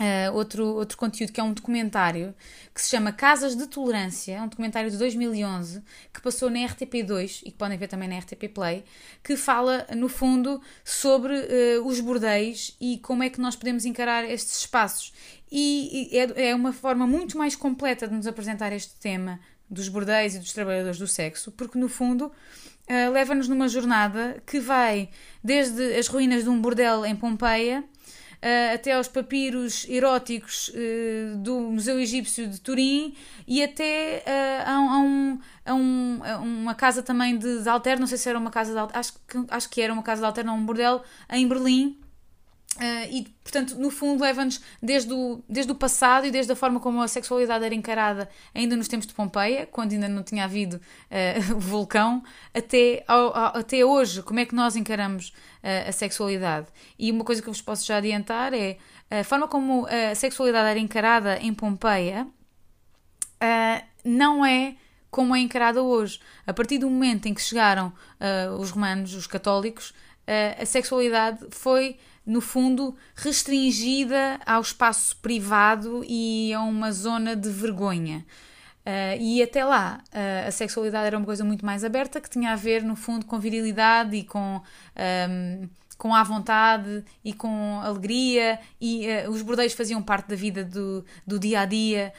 uh, 0.00 0.34
outro, 0.34 0.66
outro 0.66 0.96
conteúdo 0.96 1.32
que 1.32 1.40
é 1.40 1.42
um 1.42 1.52
documentário 1.52 2.34
que 2.74 2.80
se 2.80 2.90
chama 2.90 3.12
Casas 3.12 3.56
de 3.56 3.66
Tolerância, 3.66 4.34
é 4.34 4.42
um 4.42 4.48
documentário 4.48 4.90
de 4.90 4.96
2011 4.96 5.82
que 6.12 6.20
passou 6.20 6.50
na 6.50 6.60
RTP2 6.60 7.42
e 7.44 7.50
que 7.50 7.58
podem 7.58 7.78
ver 7.78 7.88
também 7.88 8.08
na 8.08 8.18
RTP 8.18 8.48
Play, 8.52 8.84
que 9.22 9.36
fala, 9.36 9.86
no 9.96 10.08
fundo, 10.08 10.60
sobre 10.84 11.34
uh, 11.34 11.86
os 11.86 12.00
bordéis 12.00 12.76
e 12.80 12.98
como 12.98 13.22
é 13.22 13.30
que 13.30 13.40
nós 13.40 13.54
podemos 13.56 13.84
encarar 13.84 14.24
estes 14.24 14.58
espaços. 14.58 15.12
E 15.50 16.10
é, 16.12 16.48
é 16.50 16.54
uma 16.54 16.72
forma 16.72 17.06
muito 17.06 17.38
mais 17.38 17.54
completa 17.54 18.08
de 18.08 18.14
nos 18.14 18.26
apresentar 18.26 18.72
este 18.72 18.94
tema 18.96 19.38
dos 19.70 19.88
bordéis 19.88 20.34
e 20.34 20.38
dos 20.38 20.52
trabalhadores 20.52 20.98
do 20.98 21.06
sexo, 21.06 21.52
porque 21.52 21.78
no 21.78 21.88
fundo 21.88 22.26
uh, 22.26 23.12
leva-nos 23.12 23.48
numa 23.48 23.68
jornada 23.68 24.42
que 24.44 24.58
vai 24.58 25.08
desde 25.42 25.94
as 25.94 26.08
ruínas 26.08 26.42
de 26.42 26.50
um 26.50 26.60
bordel 26.60 27.06
em 27.06 27.14
Pompeia 27.14 27.84
uh, 28.44 28.74
até 28.74 28.92
aos 28.92 29.08
papiros 29.08 29.86
eróticos 29.88 30.68
uh, 30.68 31.36
do 31.38 31.58
Museu 31.60 31.98
Egípcio 31.98 32.46
de 32.46 32.60
Turim 32.60 33.14
e 33.48 33.64
até 33.64 34.22
a, 34.66 34.72
a, 34.72 34.78
um, 34.98 35.38
a, 35.64 35.74
um, 35.74 36.20
a, 36.22 36.36
uma 36.38 36.74
casa 36.74 37.02
também 37.02 37.38
de, 37.38 37.62
de 37.62 37.68
alter, 37.68 37.98
não 37.98 38.06
sei 38.06 38.18
se 38.18 38.28
era 38.28 38.38
uma 38.38 38.50
casa 38.50 38.72
de 38.72 38.78
alter, 38.78 38.98
acho 38.98 39.12
que, 39.26 39.44
acho 39.48 39.70
que 39.70 39.80
era 39.80 39.92
uma 39.92 40.02
casa 40.02 40.20
de 40.20 40.26
alter, 40.26 40.44
não 40.44 40.58
um 40.58 40.66
bordel, 40.66 41.02
em 41.30 41.48
Berlim, 41.48 41.98
Uh, 42.76 43.06
e, 43.08 43.22
portanto, 43.42 43.76
no 43.76 43.88
fundo, 43.88 44.22
leva-nos 44.22 44.60
desde 44.82 45.12
o, 45.12 45.42
desde 45.48 45.70
o 45.70 45.74
passado 45.76 46.26
e 46.26 46.30
desde 46.30 46.50
a 46.52 46.56
forma 46.56 46.80
como 46.80 47.00
a 47.00 47.06
sexualidade 47.06 47.64
era 47.64 47.74
encarada 47.74 48.28
ainda 48.52 48.74
nos 48.76 48.88
tempos 48.88 49.06
de 49.06 49.14
Pompeia, 49.14 49.66
quando 49.66 49.92
ainda 49.92 50.08
não 50.08 50.24
tinha 50.24 50.44
havido 50.44 50.76
uh, 50.76 51.54
o 51.54 51.60
vulcão, 51.60 52.22
até, 52.52 53.04
ao, 53.06 53.36
ao, 53.36 53.56
até 53.58 53.84
hoje, 53.84 54.22
como 54.22 54.40
é 54.40 54.44
que 54.44 54.54
nós 54.54 54.74
encaramos 54.74 55.28
uh, 55.62 55.88
a 55.88 55.92
sexualidade. 55.92 56.66
E 56.98 57.12
uma 57.12 57.24
coisa 57.24 57.40
que 57.40 57.48
eu 57.48 57.52
vos 57.52 57.62
posso 57.62 57.86
já 57.86 57.98
adiantar 57.98 58.52
é 58.52 58.76
a 59.08 59.22
forma 59.22 59.46
como 59.46 59.86
a 59.86 60.14
sexualidade 60.14 60.68
era 60.70 60.78
encarada 60.78 61.38
em 61.38 61.54
Pompeia 61.54 62.26
não 64.04 64.44
é 64.44 64.76
como 65.10 65.36
é 65.36 65.38
encarada 65.38 65.82
hoje. 65.82 66.18
A 66.46 66.52
partir 66.52 66.78
do 66.78 66.88
momento 66.88 67.26
em 67.26 67.34
que 67.34 67.40
chegaram 67.40 67.92
os 68.58 68.70
romanos, 68.70 69.14
os 69.14 69.26
católicos, 69.26 69.94
a 70.26 70.64
sexualidade 70.64 71.46
foi 71.50 71.96
no 72.26 72.40
fundo, 72.40 72.96
restringida 73.14 74.40
ao 74.46 74.62
espaço 74.62 75.16
privado 75.16 76.02
e 76.08 76.52
a 76.54 76.62
uma 76.62 76.90
zona 76.90 77.36
de 77.36 77.50
vergonha. 77.50 78.24
Uh, 78.84 79.16
e 79.18 79.42
até 79.42 79.64
lá, 79.64 80.02
uh, 80.12 80.48
a 80.48 80.50
sexualidade 80.50 81.06
era 81.06 81.16
uma 81.16 81.24
coisa 81.24 81.42
muito 81.42 81.64
mais 81.64 81.84
aberta, 81.84 82.20
que 82.20 82.28
tinha 82.28 82.52
a 82.52 82.56
ver, 82.56 82.82
no 82.82 82.94
fundo, 82.94 83.24
com 83.24 83.38
virilidade 83.38 84.16
e 84.16 84.24
com, 84.24 84.60
um, 85.30 85.68
com 86.04 86.14
a 86.14 86.22
vontade 86.22 87.02
e 87.24 87.32
com 87.32 87.80
alegria, 87.80 88.60
e 88.78 89.06
uh, 89.06 89.30
os 89.30 89.40
bordeiros 89.40 89.72
faziam 89.72 90.02
parte 90.02 90.28
da 90.28 90.36
vida 90.36 90.62
do, 90.62 91.02
do 91.26 91.38
dia 91.38 91.60
a 91.60 91.64
dia 91.64 92.12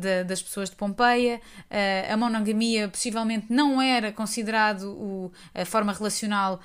de, 0.00 0.24
das 0.24 0.42
pessoas 0.42 0.70
de 0.70 0.76
Pompeia. 0.76 1.38
a 2.10 2.16
monogamia 2.16 2.88
possivelmente 2.88 3.52
não 3.52 3.82
era 3.82 4.10
considerado 4.10 4.84
o, 4.92 5.30
a 5.54 5.66
forma 5.66 5.92
relacional 5.92 6.60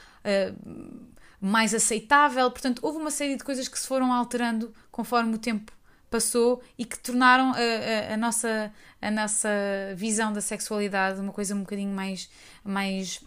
mais 1.41 1.73
aceitável. 1.73 2.49
Portanto, 2.49 2.80
houve 2.84 2.97
uma 2.99 3.12
série 3.12 3.36
de 3.36 3.43
coisas 3.43 3.67
que 3.67 3.78
se 3.78 3.86
foram 3.86 4.13
alterando 4.13 4.73
conforme 4.89 5.36
o 5.36 5.38
tempo 5.38 5.73
passou 6.10 6.63
e 6.78 6.86
que 6.86 6.97
tornaram 6.97 7.52
a, 7.52 7.58
a, 7.58 8.13
a, 8.13 8.17
nossa, 8.17 8.71
a 9.02 9.12
nossa 9.12 9.49
visão 9.93 10.32
da 10.32 10.39
sexualidade 10.39 11.19
uma 11.19 11.34
coisa 11.34 11.54
um 11.54 11.60
bocadinho 11.60 11.93
mais, 11.93 12.30
mais 12.63 13.19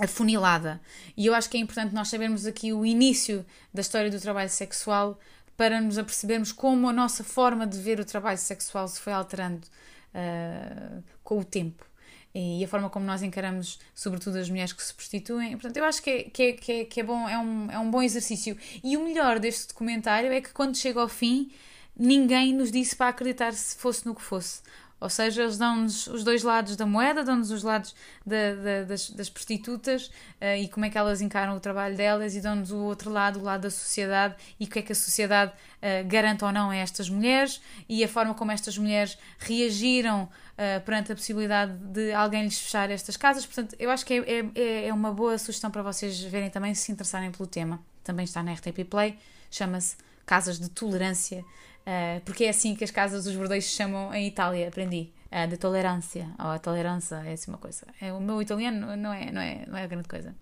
afunilada. 0.00 0.80
E 1.16 1.26
eu 1.26 1.34
acho 1.34 1.48
que 1.48 1.56
é 1.56 1.60
importante 1.60 1.94
nós 1.94 2.08
sabermos 2.08 2.46
aqui 2.46 2.72
o 2.72 2.84
início 2.84 3.44
da 3.72 3.80
história 3.80 4.10
do 4.10 4.20
trabalho 4.20 4.50
sexual 4.50 5.18
para 5.56 5.80
nos 5.80 5.98
apercebermos 5.98 6.52
como 6.52 6.88
a 6.88 6.92
nossa 6.92 7.24
forma 7.24 7.66
de 7.66 7.78
ver 7.78 7.98
o 7.98 8.04
trabalho 8.04 8.38
sexual 8.38 8.86
se 8.86 9.00
foi 9.00 9.12
alterando 9.12 9.66
uh, 10.14 11.02
com 11.24 11.38
o 11.38 11.44
tempo 11.44 11.88
e 12.34 12.64
a 12.64 12.68
forma 12.68 12.90
como 12.90 13.04
nós 13.04 13.22
encaramos, 13.22 13.78
sobretudo, 13.94 14.36
as 14.36 14.48
mulheres 14.48 14.72
que 14.72 14.82
se 14.82 14.94
prostituem. 14.94 15.52
Portanto, 15.52 15.76
eu 15.76 15.84
acho 15.84 16.02
que 16.02 16.10
é, 16.10 16.22
que 16.24 16.42
é, 16.42 16.52
que 16.52 16.72
é, 16.72 16.84
que 16.84 17.00
é 17.00 17.02
bom, 17.02 17.28
é 17.28 17.38
um, 17.38 17.70
é 17.70 17.78
um 17.78 17.90
bom 17.90 18.02
exercício. 18.02 18.56
E 18.84 18.96
o 18.96 19.04
melhor 19.04 19.38
deste 19.38 19.68
documentário 19.68 20.32
é 20.32 20.40
que 20.40 20.52
quando 20.52 20.76
chega 20.76 21.00
ao 21.00 21.08
fim, 21.08 21.50
ninguém 21.96 22.54
nos 22.54 22.70
disse 22.70 22.94
para 22.94 23.08
acreditar 23.08 23.52
se 23.54 23.76
fosse 23.76 24.06
no 24.06 24.14
que 24.14 24.22
fosse. 24.22 24.60
Ou 25.00 25.08
seja, 25.08 25.42
eles 25.42 25.56
dão-nos 25.56 26.08
os 26.08 26.24
dois 26.24 26.42
lados 26.42 26.74
da 26.74 26.84
moeda, 26.84 27.22
dão-nos 27.22 27.50
os 27.50 27.62
lados 27.62 27.94
da, 28.26 28.54
da, 28.54 28.84
das, 28.84 29.10
das, 29.10 29.28
prostitutas 29.28 30.06
uh, 30.40 30.56
e 30.58 30.68
como 30.68 30.86
é 30.86 30.90
que 30.90 30.98
elas 30.98 31.20
encaram 31.20 31.56
o 31.56 31.60
trabalho 31.60 31.96
delas, 31.96 32.34
e 32.34 32.40
dão-nos 32.40 32.72
o 32.72 32.78
outro 32.78 33.10
lado, 33.10 33.38
o 33.38 33.42
lado 33.42 33.62
da 33.62 33.70
sociedade, 33.70 34.34
e 34.58 34.64
o 34.64 34.66
que 34.66 34.80
é 34.80 34.82
que 34.82 34.90
a 34.90 34.94
sociedade 34.94 35.52
uh, 35.52 36.08
garante 36.08 36.44
ou 36.44 36.50
não 36.50 36.70
a 36.70 36.76
estas 36.76 37.08
mulheres, 37.08 37.60
e 37.88 38.02
a 38.02 38.08
forma 38.08 38.34
como 38.34 38.50
estas 38.50 38.76
mulheres 38.76 39.16
reagiram 39.38 40.24
uh, 40.24 40.80
perante 40.84 41.12
a 41.12 41.14
possibilidade 41.14 41.72
de 41.78 42.12
alguém 42.12 42.42
lhes 42.42 42.58
fechar 42.58 42.90
estas 42.90 43.16
casas. 43.16 43.46
Portanto, 43.46 43.76
eu 43.78 43.90
acho 43.90 44.04
que 44.04 44.14
é, 44.14 44.50
é, 44.54 44.88
é 44.88 44.92
uma 44.92 45.12
boa 45.12 45.38
sugestão 45.38 45.70
para 45.70 45.82
vocês 45.82 46.20
verem 46.22 46.50
também, 46.50 46.74
se 46.74 46.88
se 46.88 46.92
interessarem 46.92 47.30
pelo 47.30 47.46
tema. 47.46 47.80
Também 48.02 48.24
está 48.24 48.42
na 48.42 48.52
RTP 48.52 48.84
Play, 48.88 49.16
chama-se 49.50 49.96
Casas 50.26 50.58
de 50.58 50.68
Tolerância 50.68 51.44
Uh, 51.88 52.20
porque 52.22 52.44
é 52.44 52.50
assim 52.50 52.74
que 52.74 52.84
as 52.84 52.90
casas 52.90 53.24
dos 53.24 53.34
bordéis 53.34 53.64
se 53.64 53.70
chamam 53.70 54.12
em 54.12 54.26
Itália, 54.26 54.68
aprendi. 54.68 55.10
Uh, 55.32 55.48
de 55.48 55.56
tolerância, 55.56 56.28
ou 56.38 56.50
a 56.50 56.58
tolerância, 56.58 57.16
é 57.24 57.32
assim 57.32 57.50
uma 57.50 57.56
coisa. 57.56 57.86
É, 57.98 58.12
o 58.12 58.20
meu 58.20 58.42
italiano 58.42 58.94
não 58.94 59.10
é, 59.10 59.32
não, 59.32 59.40
é, 59.40 59.64
não 59.66 59.78
é 59.78 59.86
grande 59.88 60.06
coisa. 60.06 60.36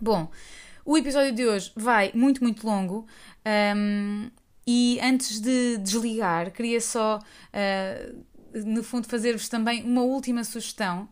Bom, 0.00 0.28
o 0.84 0.98
episódio 0.98 1.32
de 1.32 1.46
hoje 1.46 1.70
vai 1.76 2.10
muito, 2.12 2.42
muito 2.42 2.66
longo. 2.66 3.06
Um, 3.76 4.28
e 4.66 4.98
antes 5.00 5.40
de 5.40 5.78
desligar, 5.78 6.50
queria 6.50 6.80
só, 6.80 7.20
uh, 7.20 8.24
no 8.66 8.82
fundo, 8.82 9.06
fazer-vos 9.06 9.48
também 9.48 9.84
uma 9.84 10.02
última 10.02 10.42
sugestão. 10.42 11.08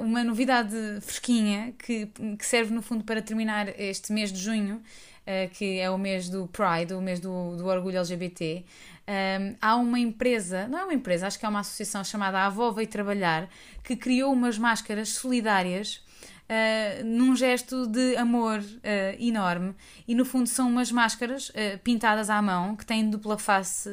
Uma 0.00 0.24
novidade 0.24 0.74
fresquinha 1.02 1.74
que, 1.78 2.06
que 2.06 2.46
serve, 2.46 2.72
no 2.72 2.80
fundo, 2.80 3.04
para 3.04 3.20
terminar 3.20 3.78
este 3.78 4.10
mês 4.10 4.32
de 4.32 4.38
junho 4.38 4.82
uh, 5.26 5.50
que 5.50 5.78
é 5.78 5.90
o 5.90 5.98
mês 5.98 6.28
do 6.28 6.46
Pride, 6.46 6.94
o 6.94 7.00
mês 7.00 7.20
do, 7.20 7.56
do 7.56 7.66
orgulho 7.66 7.98
LGBT, 7.98 8.64
um, 9.08 9.56
há 9.60 9.76
uma 9.76 9.98
empresa, 9.98 10.66
não 10.66 10.78
é 10.78 10.84
uma 10.84 10.94
empresa, 10.94 11.26
acho 11.26 11.38
que 11.38 11.46
é 11.46 11.48
uma 11.48 11.60
associação 11.60 12.02
chamada 12.02 12.40
Avó 12.40 12.70
Veio 12.72 12.88
Trabalhar, 12.88 13.48
que 13.84 13.94
criou 13.94 14.32
umas 14.32 14.58
máscaras 14.58 15.10
solidárias 15.10 16.04
Uh, 16.46 17.04
num 17.04 17.34
gesto 17.34 17.88
de 17.88 18.16
amor 18.16 18.60
uh, 18.60 19.16
enorme. 19.18 19.74
E 20.06 20.14
no 20.14 20.24
fundo 20.24 20.48
são 20.48 20.68
umas 20.68 20.92
máscaras 20.92 21.48
uh, 21.48 21.76
pintadas 21.82 22.30
à 22.30 22.40
mão 22.40 22.76
que 22.76 22.86
têm 22.86 23.10
dupla 23.10 23.36
face 23.36 23.90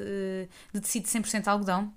de 0.72 0.80
tecido 0.80 1.08
100% 1.08 1.48
algodão 1.48 1.92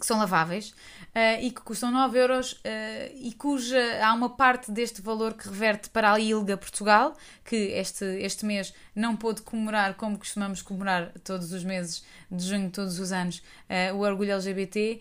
que 0.00 0.06
são 0.06 0.18
laváveis 0.18 0.70
uh, 0.70 1.42
e 1.42 1.50
que 1.50 1.60
custam 1.60 1.90
9 1.92 2.18
euros 2.18 2.52
uh, 2.52 2.58
e 3.14 3.32
cuja 3.34 3.78
há 4.02 4.12
uma 4.14 4.30
parte 4.30 4.72
deste 4.72 5.02
valor 5.02 5.34
que 5.34 5.46
reverte 5.46 5.90
para 5.90 6.12
a 6.12 6.18
ILGA 6.18 6.56
Portugal, 6.56 7.14
que 7.44 7.54
este, 7.56 8.04
este 8.04 8.46
mês 8.46 8.72
não 8.96 9.14
pôde 9.14 9.42
comemorar 9.42 9.94
como 9.94 10.18
costumamos 10.18 10.62
comemorar 10.62 11.12
todos 11.22 11.52
os 11.52 11.62
meses 11.62 12.02
de 12.30 12.42
junho, 12.42 12.70
todos 12.70 12.98
os 12.98 13.12
anos, 13.12 13.42
uh, 13.68 13.94
o 13.94 14.00
orgulho 14.00 14.32
LGBT, 14.32 15.00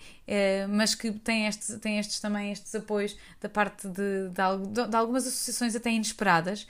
mas 0.69 0.93
que 0.93 1.11
tem, 1.11 1.47
este, 1.47 1.77
tem 1.77 1.97
estes 1.97 2.19
também 2.19 2.51
estes 2.51 2.75
apoios 2.75 3.17
da 3.41 3.49
parte 3.49 3.87
de, 3.87 4.29
de, 4.29 4.87
de 4.87 4.95
algumas 4.95 5.25
associações 5.25 5.75
até 5.75 5.89
inesperadas. 5.89 6.67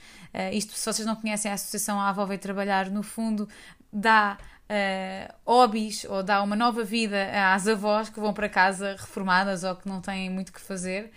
isto, 0.50 0.72
se 0.72 0.86
vocês 0.86 1.06
não 1.06 1.14
conhecem 1.14 1.50
a 1.50 1.54
associação 1.54 2.00
A 2.00 2.08
Avó 2.08 2.24
Veio 2.24 2.40
Trabalhar, 2.40 2.90
no 2.90 3.02
fundo 3.02 3.46
dá 3.92 4.38
uh, 4.70 5.34
hobbies 5.44 6.04
ou 6.04 6.22
dá 6.22 6.42
uma 6.42 6.54
nova 6.54 6.84
vida 6.84 7.28
às 7.52 7.66
avós 7.66 8.08
que 8.08 8.20
vão 8.20 8.32
para 8.32 8.48
casa 8.48 8.92
reformadas 8.92 9.64
ou 9.64 9.74
que 9.74 9.88
não 9.88 10.00
têm 10.00 10.30
muito 10.30 10.52
que 10.52 10.60
fazer. 10.60 11.10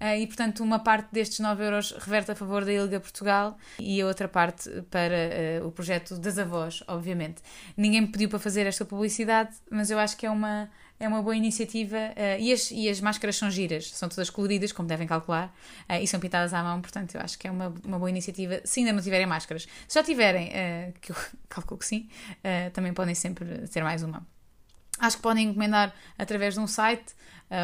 Uh, 0.00 0.16
e, 0.20 0.26
portanto, 0.26 0.62
uma 0.62 0.78
parte 0.78 1.08
destes 1.12 1.40
9 1.40 1.64
euros 1.64 1.90
reverte 1.92 2.30
a 2.30 2.34
favor 2.34 2.64
da 2.64 2.72
Ilga 2.72 3.00
Portugal 3.00 3.58
e 3.80 4.00
a 4.00 4.06
outra 4.06 4.28
parte 4.28 4.70
para 4.90 5.62
uh, 5.62 5.66
o 5.66 5.72
projeto 5.72 6.16
das 6.18 6.38
avós, 6.38 6.84
obviamente. 6.86 7.42
Ninguém 7.76 8.02
me 8.02 8.06
pediu 8.06 8.28
para 8.28 8.38
fazer 8.38 8.66
esta 8.66 8.84
publicidade, 8.84 9.56
mas 9.68 9.90
eu 9.90 9.98
acho 9.98 10.16
que 10.16 10.24
é 10.24 10.30
uma, 10.30 10.70
é 11.00 11.08
uma 11.08 11.20
boa 11.20 11.36
iniciativa 11.36 11.96
uh, 11.96 12.40
e, 12.40 12.52
as, 12.52 12.70
e 12.70 12.88
as 12.88 13.00
máscaras 13.00 13.36
são 13.36 13.50
giras, 13.50 13.90
são 13.90 14.08
todas 14.08 14.30
coloridas, 14.30 14.70
como 14.70 14.86
devem 14.86 15.06
calcular, 15.06 15.52
uh, 15.90 15.94
e 16.00 16.06
são 16.06 16.20
pintadas 16.20 16.54
à 16.54 16.62
mão, 16.62 16.80
portanto 16.80 17.16
eu 17.16 17.20
acho 17.20 17.36
que 17.36 17.48
é 17.48 17.50
uma, 17.50 17.74
uma 17.84 17.98
boa 17.98 18.10
iniciativa 18.10 18.60
se 18.64 18.80
ainda 18.80 18.92
não 18.92 19.02
tiverem 19.02 19.26
máscaras. 19.26 19.66
Se 19.88 19.98
já 19.98 20.04
tiverem, 20.04 20.52
que 21.00 21.10
eu 21.10 21.16
calculo 21.48 21.78
que 21.78 21.86
sim, 21.86 22.08
também 22.72 22.92
podem 22.92 23.14
sempre 23.14 23.66
ter 23.68 23.82
mais 23.82 24.02
uma. 24.02 24.37
Acho 24.98 25.16
que 25.16 25.22
podem 25.22 25.48
encomendar 25.48 25.94
através 26.18 26.54
de 26.54 26.60
um 26.60 26.66
site 26.66 27.14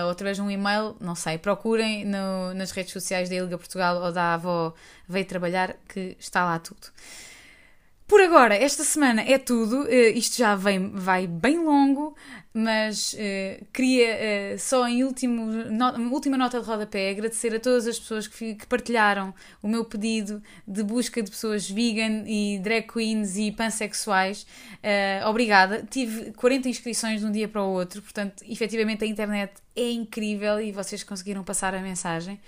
ou 0.04 0.10
através 0.10 0.38
de 0.38 0.42
um 0.42 0.50
e-mail, 0.50 0.96
não 0.98 1.14
sei, 1.14 1.36
procurem 1.36 2.06
no, 2.06 2.54
nas 2.54 2.70
redes 2.70 2.92
sociais 2.92 3.28
da 3.28 3.34
Ilga 3.34 3.58
Portugal 3.58 4.02
ou 4.02 4.10
da 4.10 4.34
Avó 4.34 4.72
Veio 5.06 5.26
Trabalhar, 5.26 5.76
que 5.86 6.16
está 6.18 6.44
lá 6.44 6.58
tudo. 6.58 6.86
Por 8.06 8.20
agora, 8.20 8.54
esta 8.54 8.84
semana 8.84 9.22
é 9.22 9.38
tudo. 9.38 9.84
Uh, 9.84 9.88
isto 10.14 10.36
já 10.36 10.54
vem, 10.54 10.90
vai 10.90 11.26
bem 11.26 11.58
longo, 11.58 12.14
mas 12.52 13.14
uh, 13.14 13.64
queria 13.72 14.54
uh, 14.54 14.58
só 14.58 14.86
em 14.86 15.02
último, 15.02 15.42
última 16.12 16.36
nota 16.36 16.60
de 16.60 16.66
rodapé 16.66 17.10
agradecer 17.10 17.54
a 17.54 17.58
todas 17.58 17.86
as 17.86 17.98
pessoas 17.98 18.26
que, 18.26 18.56
que, 18.56 18.66
partilharam 18.66 19.32
o 19.62 19.68
meu 19.68 19.86
pedido 19.86 20.42
de 20.68 20.82
busca 20.82 21.22
de 21.22 21.30
pessoas 21.30 21.68
vegan 21.68 22.24
e 22.26 22.58
drag 22.58 22.86
queens 22.86 23.38
e 23.38 23.50
pansexuais. 23.50 24.46
obrigada. 25.26 25.82
Tive 25.90 26.32
40 26.32 26.68
inscrições 26.68 27.20
de 27.20 27.26
um 27.26 27.32
dia 27.32 27.48
para 27.48 27.62
o 27.62 27.72
outro, 27.72 28.02
portanto, 28.02 28.44
efetivamente 28.46 29.02
a 29.02 29.06
internet 29.06 29.63
é 29.76 29.90
incrível 29.90 30.60
e 30.60 30.70
vocês 30.72 31.02
conseguiram 31.02 31.42
passar 31.42 31.74
a 31.74 31.80
mensagem. 31.80 32.40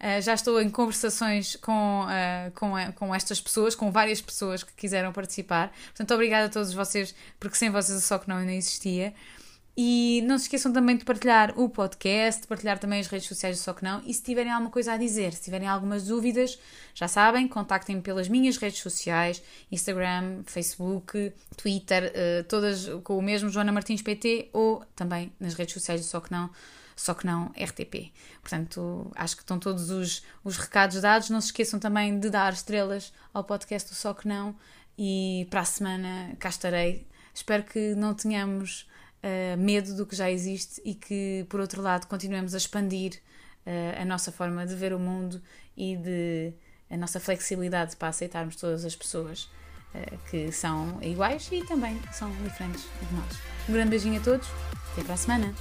Uh, 0.00 0.20
já 0.22 0.34
estou 0.34 0.60
em 0.60 0.70
conversações 0.70 1.56
com, 1.56 2.04
uh, 2.04 2.50
com, 2.52 2.72
com 2.94 3.14
estas 3.14 3.40
pessoas, 3.40 3.74
com 3.74 3.90
várias 3.90 4.20
pessoas 4.20 4.62
que 4.62 4.72
quiseram 4.72 5.12
participar. 5.12 5.72
Portanto, 5.86 6.14
obrigada 6.14 6.46
a 6.46 6.48
todos 6.48 6.72
vocês, 6.72 7.14
porque 7.38 7.56
sem 7.56 7.70
vocês 7.70 7.98
o 7.98 8.00
Só 8.00 8.18
Que 8.18 8.28
Não 8.28 8.36
ainda 8.36 8.52
existia. 8.52 9.12
E 9.82 10.20
não 10.26 10.36
se 10.36 10.44
esqueçam 10.44 10.74
também 10.74 10.94
de 10.94 11.06
partilhar 11.06 11.58
o 11.58 11.66
podcast, 11.66 12.42
de 12.42 12.46
partilhar 12.46 12.78
também 12.78 13.00
as 13.00 13.06
redes 13.06 13.26
sociais 13.26 13.56
do 13.56 13.62
Só 13.62 13.72
Que 13.72 13.82
Não. 13.82 14.02
E 14.04 14.12
se 14.12 14.22
tiverem 14.22 14.52
alguma 14.52 14.70
coisa 14.70 14.92
a 14.92 14.98
dizer, 14.98 15.32
se 15.32 15.40
tiverem 15.40 15.66
algumas 15.66 16.04
dúvidas, 16.04 16.58
já 16.92 17.08
sabem, 17.08 17.48
contactem-me 17.48 18.02
pelas 18.02 18.28
minhas 18.28 18.58
redes 18.58 18.78
sociais, 18.80 19.42
Instagram, 19.72 20.42
Facebook, 20.44 21.32
Twitter, 21.56 22.12
todas 22.46 22.90
com 23.02 23.16
o 23.16 23.22
mesmo 23.22 23.48
Joana 23.48 23.72
Martins 23.72 24.02
PT 24.02 24.50
ou 24.52 24.84
também 24.94 25.32
nas 25.40 25.54
redes 25.54 25.72
sociais 25.72 26.02
do 26.02 26.06
Só 26.06 26.20
Que 26.20 26.30
Não 26.30 26.50
só 26.94 27.14
que 27.14 27.24
não 27.24 27.46
RTP. 27.58 28.12
Portanto, 28.42 29.10
acho 29.14 29.34
que 29.34 29.42
estão 29.42 29.58
todos 29.58 29.88
os, 29.88 30.22
os 30.44 30.58
recados 30.58 31.00
dados. 31.00 31.30
Não 31.30 31.40
se 31.40 31.46
esqueçam 31.46 31.80
também 31.80 32.20
de 32.20 32.28
dar 32.28 32.52
estrelas 32.52 33.14
ao 33.32 33.42
podcast 33.42 33.88
do 33.88 33.94
Só 33.94 34.12
que 34.12 34.28
Não. 34.28 34.54
E 34.98 35.46
para 35.48 35.60
a 35.60 35.64
semana 35.64 36.36
cá 36.38 36.50
estarei. 36.50 37.06
Espero 37.32 37.62
que 37.62 37.94
não 37.94 38.12
tenhamos 38.12 38.89
eh, 39.22 39.54
medo 39.56 39.94
do 39.94 40.06
que 40.06 40.16
já 40.16 40.30
existe 40.30 40.80
e 40.82 40.94
que, 40.94 41.44
por 41.50 41.60
outro 41.60 41.82
lado, 41.82 42.06
continuemos 42.06 42.54
a 42.54 42.56
expandir 42.56 43.20
uh, 43.66 44.00
a 44.00 44.04
nossa 44.06 44.32
forma 44.32 44.66
de 44.66 44.74
ver 44.74 44.94
o 44.94 44.98
mundo 44.98 45.42
e 45.76 45.94
de 45.94 46.54
a 46.90 46.96
nossa 46.96 47.20
flexibilidade 47.20 47.96
para 47.96 48.08
aceitarmos 48.08 48.56
todas 48.56 48.82
as 48.82 48.96
pessoas 48.96 49.44
uh, 49.94 50.18
que 50.30 50.50
são 50.50 50.98
iguais 51.02 51.50
e 51.52 51.62
também 51.66 52.00
são 52.12 52.30
diferentes 52.42 52.82
de 52.82 53.14
nós. 53.14 53.38
Um 53.68 53.74
grande 53.74 53.90
beijinho 53.90 54.18
a 54.18 54.24
todos, 54.24 54.48
até 54.92 55.04
para 55.04 55.12
a 55.12 55.18
semana! 55.18 55.54